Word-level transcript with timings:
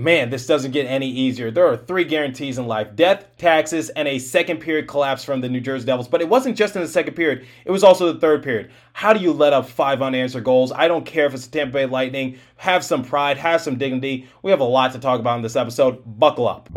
Man, 0.00 0.30
this 0.30 0.46
doesn't 0.46 0.70
get 0.70 0.86
any 0.86 1.10
easier. 1.10 1.50
There 1.50 1.66
are 1.66 1.76
three 1.76 2.04
guarantees 2.04 2.56
in 2.56 2.66
life 2.66 2.96
death, 2.96 3.26
taxes, 3.36 3.90
and 3.90 4.08
a 4.08 4.18
second 4.18 4.60
period 4.60 4.88
collapse 4.88 5.24
from 5.24 5.42
the 5.42 5.48
New 5.50 5.60
Jersey 5.60 5.84
Devils. 5.84 6.08
But 6.08 6.22
it 6.22 6.28
wasn't 6.30 6.56
just 6.56 6.74
in 6.74 6.80
the 6.80 6.88
second 6.88 7.12
period, 7.12 7.46
it 7.66 7.70
was 7.70 7.84
also 7.84 8.10
the 8.10 8.18
third 8.18 8.42
period. 8.42 8.70
How 8.94 9.12
do 9.12 9.20
you 9.20 9.30
let 9.30 9.52
up 9.52 9.68
five 9.68 10.00
unanswered 10.00 10.42
goals? 10.42 10.72
I 10.72 10.88
don't 10.88 11.04
care 11.04 11.26
if 11.26 11.34
it's 11.34 11.46
the 11.46 11.58
Tampa 11.58 11.74
Bay 11.74 11.86
Lightning. 11.86 12.38
Have 12.56 12.82
some 12.82 13.04
pride, 13.04 13.36
have 13.36 13.60
some 13.60 13.76
dignity. 13.76 14.26
We 14.42 14.50
have 14.52 14.60
a 14.60 14.64
lot 14.64 14.92
to 14.92 14.98
talk 14.98 15.20
about 15.20 15.36
in 15.36 15.42
this 15.42 15.54
episode. 15.56 16.02
Buckle 16.06 16.48
up. 16.48 16.70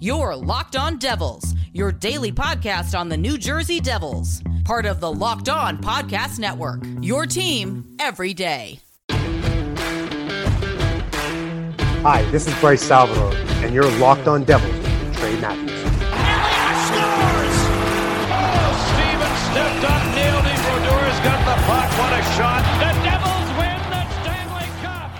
You're 0.00 0.34
Locked 0.34 0.74
On 0.74 0.96
Devils, 0.96 1.54
your 1.74 1.92
daily 1.92 2.32
podcast 2.32 2.98
on 2.98 3.10
the 3.10 3.16
New 3.18 3.36
Jersey 3.36 3.78
Devils, 3.78 4.42
part 4.64 4.86
of 4.86 5.00
the 5.00 5.12
Locked 5.12 5.50
On 5.50 5.76
Podcast 5.76 6.38
Network. 6.38 6.82
Your 7.02 7.26
team 7.26 7.94
every 8.00 8.32
day. 8.32 8.80
Hi, 12.02 12.28
this 12.32 12.48
is 12.48 12.54
Bryce 12.58 12.82
Salvador, 12.82 13.32
and 13.64 13.72
you're 13.72 13.88
locked 13.98 14.26
on 14.26 14.42
Devils 14.42 14.74
with 14.74 15.16
Trey 15.18 15.40
Matthews. 15.40 15.70
Scores! 16.90 17.58
Oh, 18.26 18.74
Steven 18.90 19.32
stepped 19.46 19.84
up, 19.86 20.02
nailed 20.12 20.44
it. 20.44 20.58
Brodeur's 20.66 21.20
got 21.22 21.38
the 21.46 21.54
puck. 21.62 21.86
What 22.00 22.12
a 22.12 22.22
shot. 22.34 22.62
The 22.80 22.90
Devils 23.04 23.50
win 23.56 23.78
the 23.88 24.02
Stanley 24.20 24.66
Cup. 24.82 25.12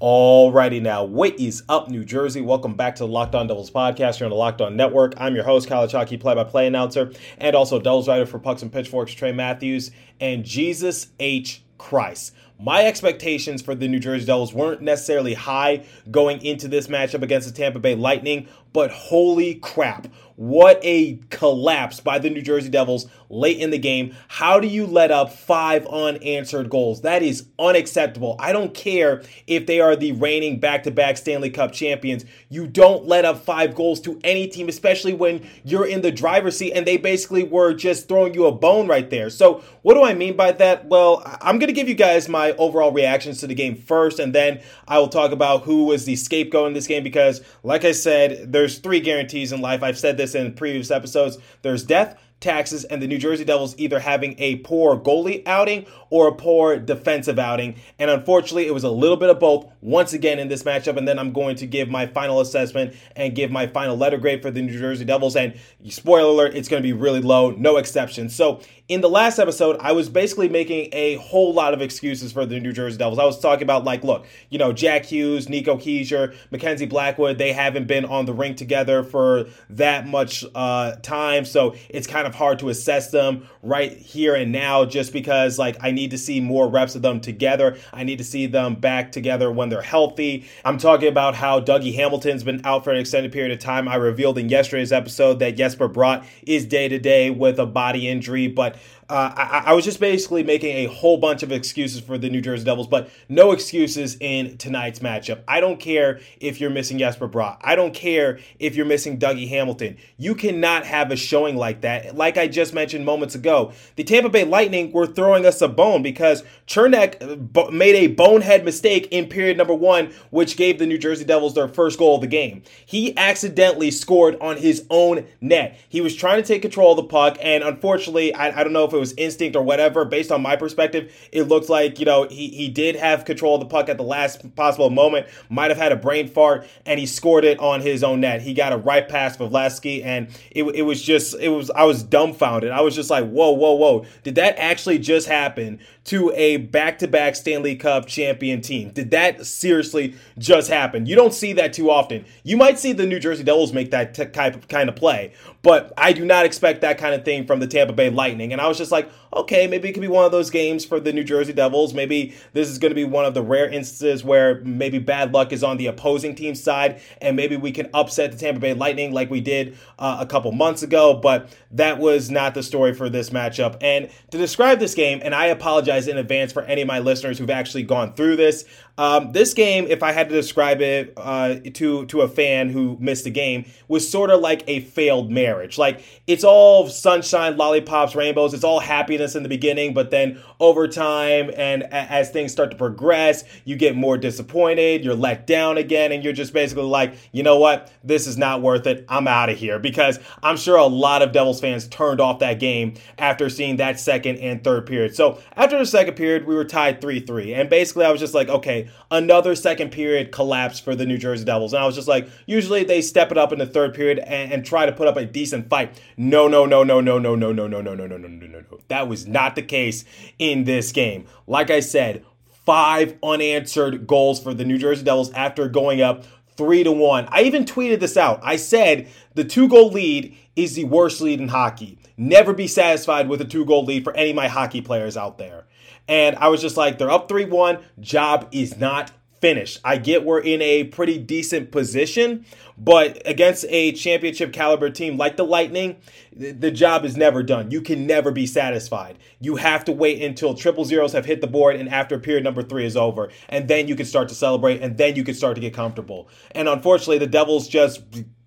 Alrighty 0.00 0.80
now, 0.80 1.02
what 1.02 1.34
is 1.40 1.64
up, 1.68 1.88
New 1.88 2.04
Jersey? 2.04 2.40
Welcome 2.40 2.74
back 2.76 2.94
to 2.94 3.02
the 3.02 3.08
Locked 3.08 3.34
On 3.34 3.48
Devils 3.48 3.72
podcast 3.72 4.18
here 4.18 4.26
on 4.26 4.30
the 4.30 4.36
Locked 4.36 4.60
On 4.60 4.76
Network. 4.76 5.14
I'm 5.16 5.34
your 5.34 5.42
host, 5.42 5.66
college 5.66 5.90
hockey 5.90 6.16
play-by-play 6.16 6.68
announcer, 6.68 7.12
and 7.38 7.56
also 7.56 7.80
Devils 7.80 8.06
writer 8.06 8.26
for 8.26 8.38
Pucks 8.38 8.62
and 8.62 8.72
Pitchforks, 8.72 9.12
Trey 9.12 9.32
Matthews, 9.32 9.90
and 10.20 10.44
Jesus 10.44 11.08
H. 11.18 11.64
Christ. 11.76 12.36
My 12.58 12.84
expectations 12.84 13.62
for 13.62 13.74
the 13.74 13.88
New 13.88 13.98
Jersey 13.98 14.26
Devils 14.26 14.54
weren't 14.54 14.80
necessarily 14.80 15.34
high 15.34 15.84
going 16.10 16.44
into 16.44 16.68
this 16.68 16.86
matchup 16.86 17.22
against 17.22 17.48
the 17.48 17.52
Tampa 17.52 17.80
Bay 17.80 17.96
Lightning, 17.96 18.46
but 18.72 18.90
holy 18.90 19.54
crap, 19.54 20.06
what 20.36 20.80
a 20.82 21.20
collapse 21.30 22.00
by 22.00 22.18
the 22.18 22.28
New 22.28 22.42
Jersey 22.42 22.68
Devils 22.68 23.06
late 23.30 23.58
in 23.58 23.70
the 23.70 23.78
game. 23.78 24.16
How 24.26 24.58
do 24.58 24.66
you 24.66 24.84
let 24.84 25.12
up 25.12 25.32
five 25.32 25.86
unanswered 25.86 26.70
goals? 26.70 27.02
That 27.02 27.22
is 27.22 27.46
unacceptable. 27.58 28.34
I 28.40 28.52
don't 28.52 28.74
care 28.74 29.22
if 29.46 29.66
they 29.66 29.78
are 29.78 29.94
the 29.94 30.10
reigning 30.12 30.58
back 30.58 30.82
to 30.84 30.90
back 30.90 31.18
Stanley 31.18 31.50
Cup 31.50 31.72
champions. 31.72 32.24
You 32.48 32.66
don't 32.66 33.06
let 33.06 33.24
up 33.24 33.44
five 33.44 33.76
goals 33.76 34.00
to 34.02 34.20
any 34.24 34.48
team, 34.48 34.68
especially 34.68 35.14
when 35.14 35.48
you're 35.64 35.86
in 35.86 36.02
the 36.02 36.10
driver's 36.10 36.56
seat 36.56 36.72
and 36.72 36.84
they 36.84 36.96
basically 36.96 37.44
were 37.44 37.72
just 37.72 38.08
throwing 38.08 38.34
you 38.34 38.46
a 38.46 38.52
bone 38.52 38.88
right 38.88 39.08
there. 39.10 39.30
So, 39.30 39.62
what 39.82 39.94
do 39.94 40.02
I 40.02 40.14
mean 40.14 40.34
by 40.36 40.50
that? 40.50 40.86
Well, 40.86 41.22
I'm 41.40 41.60
going 41.60 41.68
to 41.68 41.74
give 41.74 41.88
you 41.88 41.94
guys 41.94 42.28
my 42.28 42.43
overall 42.52 42.92
reactions 42.92 43.40
to 43.40 43.46
the 43.46 43.54
game 43.54 43.76
first, 43.76 44.18
and 44.18 44.34
then 44.34 44.60
I 44.86 44.98
will 44.98 45.08
talk 45.08 45.32
about 45.32 45.62
who 45.62 45.84
was 45.84 46.04
the 46.04 46.16
scapegoat 46.16 46.68
in 46.68 46.72
this 46.72 46.86
game 46.86 47.02
because, 47.02 47.42
like 47.62 47.84
I 47.84 47.92
said, 47.92 48.52
there's 48.52 48.78
three 48.78 49.00
guarantees 49.00 49.52
in 49.52 49.60
life. 49.60 49.82
I've 49.82 49.98
said 49.98 50.16
this 50.16 50.34
in 50.34 50.54
previous 50.54 50.90
episodes. 50.90 51.38
There's 51.62 51.84
death, 51.84 52.18
taxes, 52.44 52.84
and 52.84 53.02
the 53.02 53.08
New 53.08 53.18
Jersey 53.18 53.44
Devils 53.44 53.74
either 53.78 53.98
having 53.98 54.36
a 54.38 54.56
poor 54.56 54.96
goalie 54.96 55.42
outing 55.46 55.86
or 56.10 56.28
a 56.28 56.32
poor 56.32 56.78
defensive 56.78 57.40
outing. 57.40 57.74
And 57.98 58.08
unfortunately, 58.08 58.66
it 58.66 58.74
was 58.74 58.84
a 58.84 58.90
little 58.90 59.16
bit 59.16 59.30
of 59.30 59.40
both 59.40 59.66
once 59.80 60.12
again 60.12 60.38
in 60.38 60.46
this 60.46 60.62
matchup. 60.62 60.96
And 60.96 61.08
then 61.08 61.18
I'm 61.18 61.32
going 61.32 61.56
to 61.56 61.66
give 61.66 61.88
my 61.88 62.06
final 62.06 62.40
assessment 62.40 62.94
and 63.16 63.34
give 63.34 63.50
my 63.50 63.66
final 63.66 63.96
letter 63.96 64.18
grade 64.18 64.42
for 64.42 64.52
the 64.52 64.62
New 64.62 64.78
Jersey 64.78 65.04
Devils. 65.04 65.34
And 65.34 65.58
spoiler 65.88 66.28
alert, 66.28 66.54
it's 66.54 66.68
going 66.68 66.80
to 66.80 66.86
be 66.86 66.92
really 66.92 67.20
low, 67.20 67.50
no 67.50 67.78
exceptions. 67.78 68.36
So 68.36 68.60
in 68.86 69.00
the 69.00 69.08
last 69.08 69.38
episode, 69.38 69.78
I 69.80 69.92
was 69.92 70.10
basically 70.10 70.48
making 70.48 70.90
a 70.92 71.14
whole 71.16 71.54
lot 71.54 71.72
of 71.72 71.80
excuses 71.80 72.32
for 72.32 72.44
the 72.44 72.60
New 72.60 72.72
Jersey 72.72 72.98
Devils. 72.98 73.18
I 73.18 73.24
was 73.24 73.40
talking 73.40 73.62
about, 73.62 73.84
like, 73.84 74.04
look, 74.04 74.26
you 74.50 74.58
know, 74.58 74.74
Jack 74.74 75.06
Hughes, 75.06 75.48
Nico 75.48 75.76
Hischier, 75.76 76.36
Mackenzie 76.50 76.84
Blackwood, 76.84 77.38
they 77.38 77.52
haven't 77.52 77.86
been 77.86 78.04
on 78.04 78.26
the 78.26 78.34
rink 78.34 78.58
together 78.58 79.02
for 79.02 79.46
that 79.70 80.06
much 80.06 80.44
uh, 80.54 80.96
time. 80.96 81.46
So 81.46 81.74
it's 81.88 82.06
kind 82.06 82.26
of 82.26 82.33
hard 82.34 82.58
to 82.58 82.68
assess 82.68 83.10
them 83.10 83.48
right 83.62 83.96
here 83.96 84.34
and 84.34 84.52
now 84.52 84.84
just 84.84 85.12
because, 85.12 85.58
like, 85.58 85.76
I 85.80 85.90
need 85.90 86.10
to 86.10 86.18
see 86.18 86.40
more 86.40 86.68
reps 86.68 86.94
of 86.94 87.02
them 87.02 87.20
together. 87.20 87.78
I 87.92 88.04
need 88.04 88.18
to 88.18 88.24
see 88.24 88.46
them 88.46 88.74
back 88.74 89.12
together 89.12 89.50
when 89.50 89.68
they're 89.68 89.82
healthy. 89.82 90.44
I'm 90.64 90.78
talking 90.78 91.08
about 91.08 91.34
how 91.34 91.60
Dougie 91.60 91.94
Hamilton's 91.94 92.44
been 92.44 92.60
out 92.64 92.84
for 92.84 92.90
an 92.90 92.98
extended 92.98 93.32
period 93.32 93.52
of 93.52 93.58
time. 93.58 93.88
I 93.88 93.94
revealed 93.96 94.38
in 94.38 94.48
yesterday's 94.48 94.92
episode 94.92 95.38
that 95.38 95.56
Jesper 95.56 95.88
Bratt 95.88 96.26
is 96.46 96.66
day 96.66 96.88
to 96.88 96.98
day 96.98 97.30
with 97.30 97.58
a 97.58 97.66
body 97.66 98.08
injury, 98.08 98.48
but 98.48 98.76
uh, 99.08 99.32
I, 99.36 99.62
I, 99.66 99.72
was 99.74 99.84
just 99.84 100.00
basically 100.00 100.42
making 100.42 100.76
a 100.76 100.86
whole 100.86 101.18
bunch 101.18 101.42
of 101.42 101.52
excuses 101.52 102.00
for 102.00 102.16
the 102.16 102.30
New 102.30 102.40
Jersey 102.40 102.64
Devils, 102.64 102.86
but 102.86 103.10
no 103.28 103.52
excuses 103.52 104.16
in 104.20 104.56
tonight's 104.56 105.00
matchup. 105.00 105.42
I 105.46 105.60
don't 105.60 105.78
care 105.78 106.20
if 106.40 106.60
you're 106.60 106.70
missing 106.70 106.98
Jesper 106.98 107.28
Bratt. 107.28 107.58
I 107.60 107.76
don't 107.76 107.92
care 107.92 108.40
if 108.58 108.76
you're 108.76 108.86
missing 108.86 109.18
Dougie 109.18 109.48
Hamilton. 109.48 109.98
You 110.16 110.34
cannot 110.34 110.86
have 110.86 111.10
a 111.10 111.16
showing 111.16 111.56
like 111.56 111.82
that. 111.82 112.16
Like 112.16 112.38
I 112.38 112.48
just 112.48 112.72
mentioned 112.72 113.04
moments 113.04 113.34
ago, 113.34 113.72
the 113.96 114.04
Tampa 114.04 114.30
Bay 114.30 114.44
Lightning 114.44 114.90
were 114.90 115.06
throwing 115.06 115.44
us 115.44 115.60
a 115.60 115.68
bone 115.68 116.02
because 116.02 116.42
Cernak 116.66 117.20
uh, 117.20 117.70
made 117.70 117.96
a 117.96 118.06
bonehead 118.06 118.64
mistake 118.64 119.08
in 119.10 119.28
period 119.28 119.58
number 119.58 119.74
one, 119.74 120.12
which 120.30 120.56
gave 120.56 120.78
the 120.78 120.86
New 120.86 120.98
Jersey 120.98 121.24
Devils 121.24 121.54
their 121.54 121.68
first 121.68 121.98
goal 121.98 122.14
of 122.14 122.20
the 122.22 122.26
game. 122.26 122.62
He 122.86 123.14
accidentally 123.18 123.90
scored 123.90 124.36
on 124.40 124.56
his 124.56 124.86
own 124.88 125.26
net. 125.42 125.78
He 125.88 126.00
was 126.00 126.16
trying 126.16 126.42
to 126.42 126.46
take 126.46 126.62
control 126.62 126.92
of 126.92 126.96
the 126.96 127.04
puck, 127.04 127.36
and 127.42 127.62
unfortunately, 127.62 128.32
I, 128.32 128.60
I 128.60 128.64
don't 128.64 128.72
know 128.72 128.84
if 128.84 128.93
it 128.96 129.00
was 129.00 129.14
instinct 129.16 129.56
or 129.56 129.62
whatever. 129.62 130.04
Based 130.04 130.30
on 130.30 130.42
my 130.42 130.56
perspective, 130.56 131.12
it 131.32 131.44
looked 131.44 131.68
like, 131.68 131.98
you 131.98 132.06
know, 132.06 132.28
he, 132.28 132.48
he 132.48 132.68
did 132.68 132.96
have 132.96 133.24
control 133.24 133.54
of 133.54 133.60
the 133.60 133.66
puck 133.66 133.88
at 133.88 133.96
the 133.96 134.04
last 134.04 134.54
possible 134.56 134.90
moment, 134.90 135.26
might 135.48 135.70
have 135.70 135.78
had 135.78 135.92
a 135.92 135.96
brain 135.96 136.28
fart, 136.28 136.66
and 136.86 136.98
he 137.00 137.06
scored 137.06 137.44
it 137.44 137.58
on 137.58 137.80
his 137.80 138.02
own 138.04 138.20
net. 138.20 138.42
He 138.42 138.54
got 138.54 138.72
a 138.72 138.76
right 138.76 139.08
pass 139.08 139.36
for 139.36 139.48
Vlasic, 139.48 140.04
and 140.04 140.28
it, 140.50 140.64
it 140.64 140.82
was 140.82 141.02
just, 141.02 141.34
it 141.40 141.48
was, 141.48 141.70
I 141.70 141.84
was 141.84 142.02
dumbfounded. 142.02 142.70
I 142.70 142.80
was 142.80 142.94
just 142.94 143.10
like, 143.10 143.28
whoa, 143.28 143.50
whoa, 143.50 143.72
whoa. 143.72 144.06
Did 144.22 144.36
that 144.36 144.58
actually 144.58 144.98
just 144.98 145.26
happen 145.26 145.80
to 146.04 146.32
a 146.34 146.58
back 146.58 146.98
to 146.98 147.08
back 147.08 147.34
Stanley 147.34 147.76
Cup 147.76 148.06
champion 148.06 148.60
team? 148.60 148.90
Did 148.90 149.10
that 149.12 149.46
seriously 149.46 150.14
just 150.38 150.68
happen? 150.70 151.06
You 151.06 151.16
don't 151.16 151.34
see 151.34 151.52
that 151.54 151.72
too 151.72 151.90
often. 151.90 152.24
You 152.42 152.56
might 152.56 152.78
see 152.78 152.92
the 152.92 153.06
New 153.06 153.18
Jersey 153.18 153.42
Devils 153.42 153.72
make 153.72 153.90
that 153.90 154.14
t- 154.14 154.26
type 154.26 154.54
of 154.54 154.68
kind 154.68 154.88
of 154.88 154.96
play, 154.96 155.32
but 155.64 155.94
I 155.96 156.12
do 156.12 156.26
not 156.26 156.44
expect 156.44 156.82
that 156.82 156.98
kind 156.98 157.14
of 157.14 157.24
thing 157.24 157.46
from 157.46 157.58
the 157.58 157.66
Tampa 157.66 157.94
Bay 157.94 158.10
Lightning. 158.10 158.52
And 158.52 158.60
I 158.60 158.68
was 158.68 158.76
just 158.76 158.92
like, 158.92 159.10
okay, 159.32 159.66
maybe 159.66 159.88
it 159.88 159.92
could 159.94 160.02
be 160.02 160.08
one 160.08 160.26
of 160.26 160.30
those 160.30 160.50
games 160.50 160.84
for 160.84 161.00
the 161.00 161.10
New 161.10 161.24
Jersey 161.24 161.54
Devils. 161.54 161.94
Maybe 161.94 162.34
this 162.52 162.68
is 162.68 162.78
going 162.78 162.90
to 162.90 162.94
be 162.94 163.04
one 163.04 163.24
of 163.24 163.32
the 163.32 163.42
rare 163.42 163.66
instances 163.66 164.22
where 164.22 164.60
maybe 164.60 164.98
bad 164.98 165.32
luck 165.32 165.52
is 165.52 165.64
on 165.64 165.78
the 165.78 165.86
opposing 165.86 166.34
team's 166.34 166.62
side, 166.62 167.00
and 167.22 167.34
maybe 167.34 167.56
we 167.56 167.72
can 167.72 167.88
upset 167.94 168.30
the 168.30 168.36
Tampa 168.36 168.60
Bay 168.60 168.74
Lightning 168.74 169.12
like 169.12 169.30
we 169.30 169.40
did 169.40 169.78
uh, 169.98 170.18
a 170.20 170.26
couple 170.26 170.52
months 170.52 170.82
ago. 170.82 171.14
But 171.14 171.48
that 171.70 171.98
was 171.98 172.30
not 172.30 172.52
the 172.52 172.62
story 172.62 172.92
for 172.92 173.08
this 173.08 173.30
matchup. 173.30 173.78
And 173.80 174.10
to 174.32 174.38
describe 174.38 174.80
this 174.80 174.94
game, 174.94 175.20
and 175.24 175.34
I 175.34 175.46
apologize 175.46 176.08
in 176.08 176.18
advance 176.18 176.52
for 176.52 176.62
any 176.64 176.82
of 176.82 176.88
my 176.88 176.98
listeners 176.98 177.38
who've 177.38 177.48
actually 177.48 177.84
gone 177.84 178.12
through 178.12 178.36
this. 178.36 178.66
Um, 178.96 179.32
this 179.32 179.54
game, 179.54 179.86
if 179.88 180.04
I 180.04 180.12
had 180.12 180.28
to 180.28 180.34
describe 180.34 180.80
it 180.80 181.14
uh, 181.16 181.56
to 181.74 182.06
to 182.06 182.20
a 182.20 182.28
fan 182.28 182.68
who 182.70 182.96
missed 183.00 183.24
the 183.24 183.30
game, 183.30 183.64
was 183.88 184.08
sort 184.08 184.30
of 184.30 184.40
like 184.40 184.62
a 184.68 184.80
failed 184.80 185.32
marriage. 185.32 185.78
Like 185.78 186.04
it's 186.28 186.44
all 186.44 186.88
sunshine, 186.88 187.56
lollipops, 187.56 188.14
rainbows. 188.14 188.54
It's 188.54 188.62
all 188.62 188.78
happiness 188.78 189.34
in 189.34 189.42
the 189.42 189.48
beginning, 189.48 189.94
but 189.94 190.12
then 190.12 190.40
over 190.60 190.86
time 190.86 191.50
and 191.56 191.82
a- 191.82 191.94
as 191.94 192.30
things 192.30 192.52
start 192.52 192.70
to 192.70 192.76
progress, 192.76 193.42
you 193.64 193.74
get 193.74 193.96
more 193.96 194.16
disappointed. 194.16 195.04
You're 195.04 195.16
let 195.16 195.48
down 195.48 195.76
again, 195.76 196.12
and 196.12 196.22
you're 196.22 196.32
just 196.32 196.52
basically 196.52 196.84
like, 196.84 197.14
you 197.32 197.42
know 197.42 197.58
what, 197.58 197.90
this 198.04 198.28
is 198.28 198.38
not 198.38 198.62
worth 198.62 198.86
it. 198.86 199.04
I'm 199.08 199.26
out 199.26 199.50
of 199.50 199.58
here 199.58 199.80
because 199.80 200.20
I'm 200.40 200.56
sure 200.56 200.76
a 200.76 200.86
lot 200.86 201.20
of 201.20 201.32
Devils 201.32 201.60
fans 201.60 201.88
turned 201.88 202.20
off 202.20 202.38
that 202.38 202.60
game 202.60 202.94
after 203.18 203.50
seeing 203.50 203.76
that 203.76 203.98
second 203.98 204.38
and 204.38 204.62
third 204.62 204.86
period. 204.86 205.16
So 205.16 205.40
after 205.56 205.76
the 205.76 205.86
second 205.86 206.14
period, 206.14 206.46
we 206.46 206.54
were 206.54 206.64
tied 206.64 207.00
three 207.00 207.18
three, 207.18 207.54
and 207.54 207.68
basically 207.68 208.04
I 208.04 208.12
was 208.12 208.20
just 208.20 208.34
like, 208.34 208.48
okay 208.48 208.83
another 209.10 209.54
second 209.54 209.90
period 209.90 210.32
collapse 210.32 210.80
for 210.80 210.94
the 210.94 211.06
New 211.06 211.18
Jersey 211.18 211.44
Devils. 211.44 211.72
And 211.72 211.82
I 211.82 211.86
was 211.86 211.94
just 211.94 212.08
like, 212.08 212.28
usually 212.46 212.84
they 212.84 213.00
step 213.00 213.30
it 213.30 213.38
up 213.38 213.52
in 213.52 213.58
the 213.58 213.66
third 213.66 213.94
period 213.94 214.18
and, 214.20 214.52
and 214.52 214.64
try 214.64 214.86
to 214.86 214.92
put 214.92 215.08
up 215.08 215.16
a 215.16 215.24
decent 215.24 215.68
fight. 215.68 216.00
No, 216.16 216.48
no, 216.48 216.66
no, 216.66 216.82
no, 216.82 217.00
no, 217.00 217.18
no, 217.18 217.34
no, 217.34 217.52
no, 217.52 217.66
no, 217.66 217.80
no, 217.80 217.94
no, 217.94 217.94
no, 217.94 218.06
no, 218.06 218.16
no, 218.16 218.46
no, 218.46 218.46
no. 218.70 218.78
That 218.88 219.08
was 219.08 219.26
not 219.26 219.54
the 219.54 219.62
case 219.62 220.04
in 220.38 220.64
this 220.64 220.92
game. 220.92 221.26
Like 221.46 221.70
I 221.70 221.80
said, 221.80 222.24
five 222.64 223.16
unanswered 223.22 224.06
goals 224.06 224.42
for 224.42 224.54
the 224.54 224.64
New 224.64 224.78
Jersey 224.78 225.04
Devils 225.04 225.32
after 225.32 225.68
going 225.68 226.00
up 226.00 226.24
three 226.56 226.84
to 226.84 226.92
one. 226.92 227.26
I 227.28 227.42
even 227.42 227.64
tweeted 227.64 228.00
this 228.00 228.16
out. 228.16 228.40
I 228.42 228.56
said 228.56 229.08
the 229.34 229.44
two 229.44 229.68
goal 229.68 229.90
lead 229.90 230.36
is 230.56 230.74
the 230.74 230.84
worst 230.84 231.20
lead 231.20 231.40
in 231.40 231.48
hockey. 231.48 231.98
Never 232.16 232.52
be 232.52 232.68
satisfied 232.68 233.28
with 233.28 233.40
a 233.40 233.44
two 233.44 233.64
goal 233.64 233.84
lead 233.84 234.04
for 234.04 234.14
any 234.14 234.30
of 234.30 234.36
my 234.36 234.48
hockey 234.48 234.80
players 234.80 235.16
out 235.16 235.38
there. 235.38 235.66
And 236.08 236.36
I 236.36 236.48
was 236.48 236.60
just 236.60 236.76
like, 236.76 236.98
they're 236.98 237.10
up 237.10 237.28
3 237.28 237.46
1. 237.46 237.78
Job 238.00 238.48
is 238.52 238.76
not 238.76 239.12
finished. 239.44 239.78
I 239.84 239.98
get 239.98 240.24
we're 240.24 240.40
in 240.40 240.62
a 240.62 240.84
pretty 240.84 241.18
decent 241.18 241.70
position, 241.70 242.46
but 242.78 243.20
against 243.26 243.66
a 243.68 243.92
championship 243.92 244.54
caliber 244.54 244.88
team 244.88 245.18
like 245.18 245.36
the 245.36 245.44
Lightning, 245.44 245.96
the 246.34 246.70
job 246.70 247.04
is 247.04 247.14
never 247.14 247.42
done. 247.42 247.70
You 247.70 247.82
can 247.82 248.06
never 248.06 248.30
be 248.30 248.46
satisfied. 248.46 249.18
You 249.40 249.56
have 249.56 249.84
to 249.84 249.92
wait 249.92 250.22
until 250.22 250.54
triple 250.54 250.86
zeros 250.86 251.12
have 251.12 251.26
hit 251.26 251.42
the 251.42 251.46
board 251.46 251.76
and 251.76 251.90
after 251.90 252.18
period 252.18 252.42
number 252.42 252.62
three 252.62 252.86
is 252.86 252.96
over. 252.96 253.30
And 253.50 253.68
then 253.68 253.86
you 253.86 253.94
can 253.94 254.06
start 254.06 254.30
to 254.30 254.34
celebrate 254.34 254.80
and 254.80 254.96
then 254.96 255.14
you 255.14 255.24
can 255.24 255.34
start 255.34 255.56
to 255.56 255.60
get 255.60 255.74
comfortable. 255.74 256.30
And 256.52 256.66
unfortunately, 256.66 257.18
the 257.18 257.26
Devils 257.26 257.68
just 257.68 258.00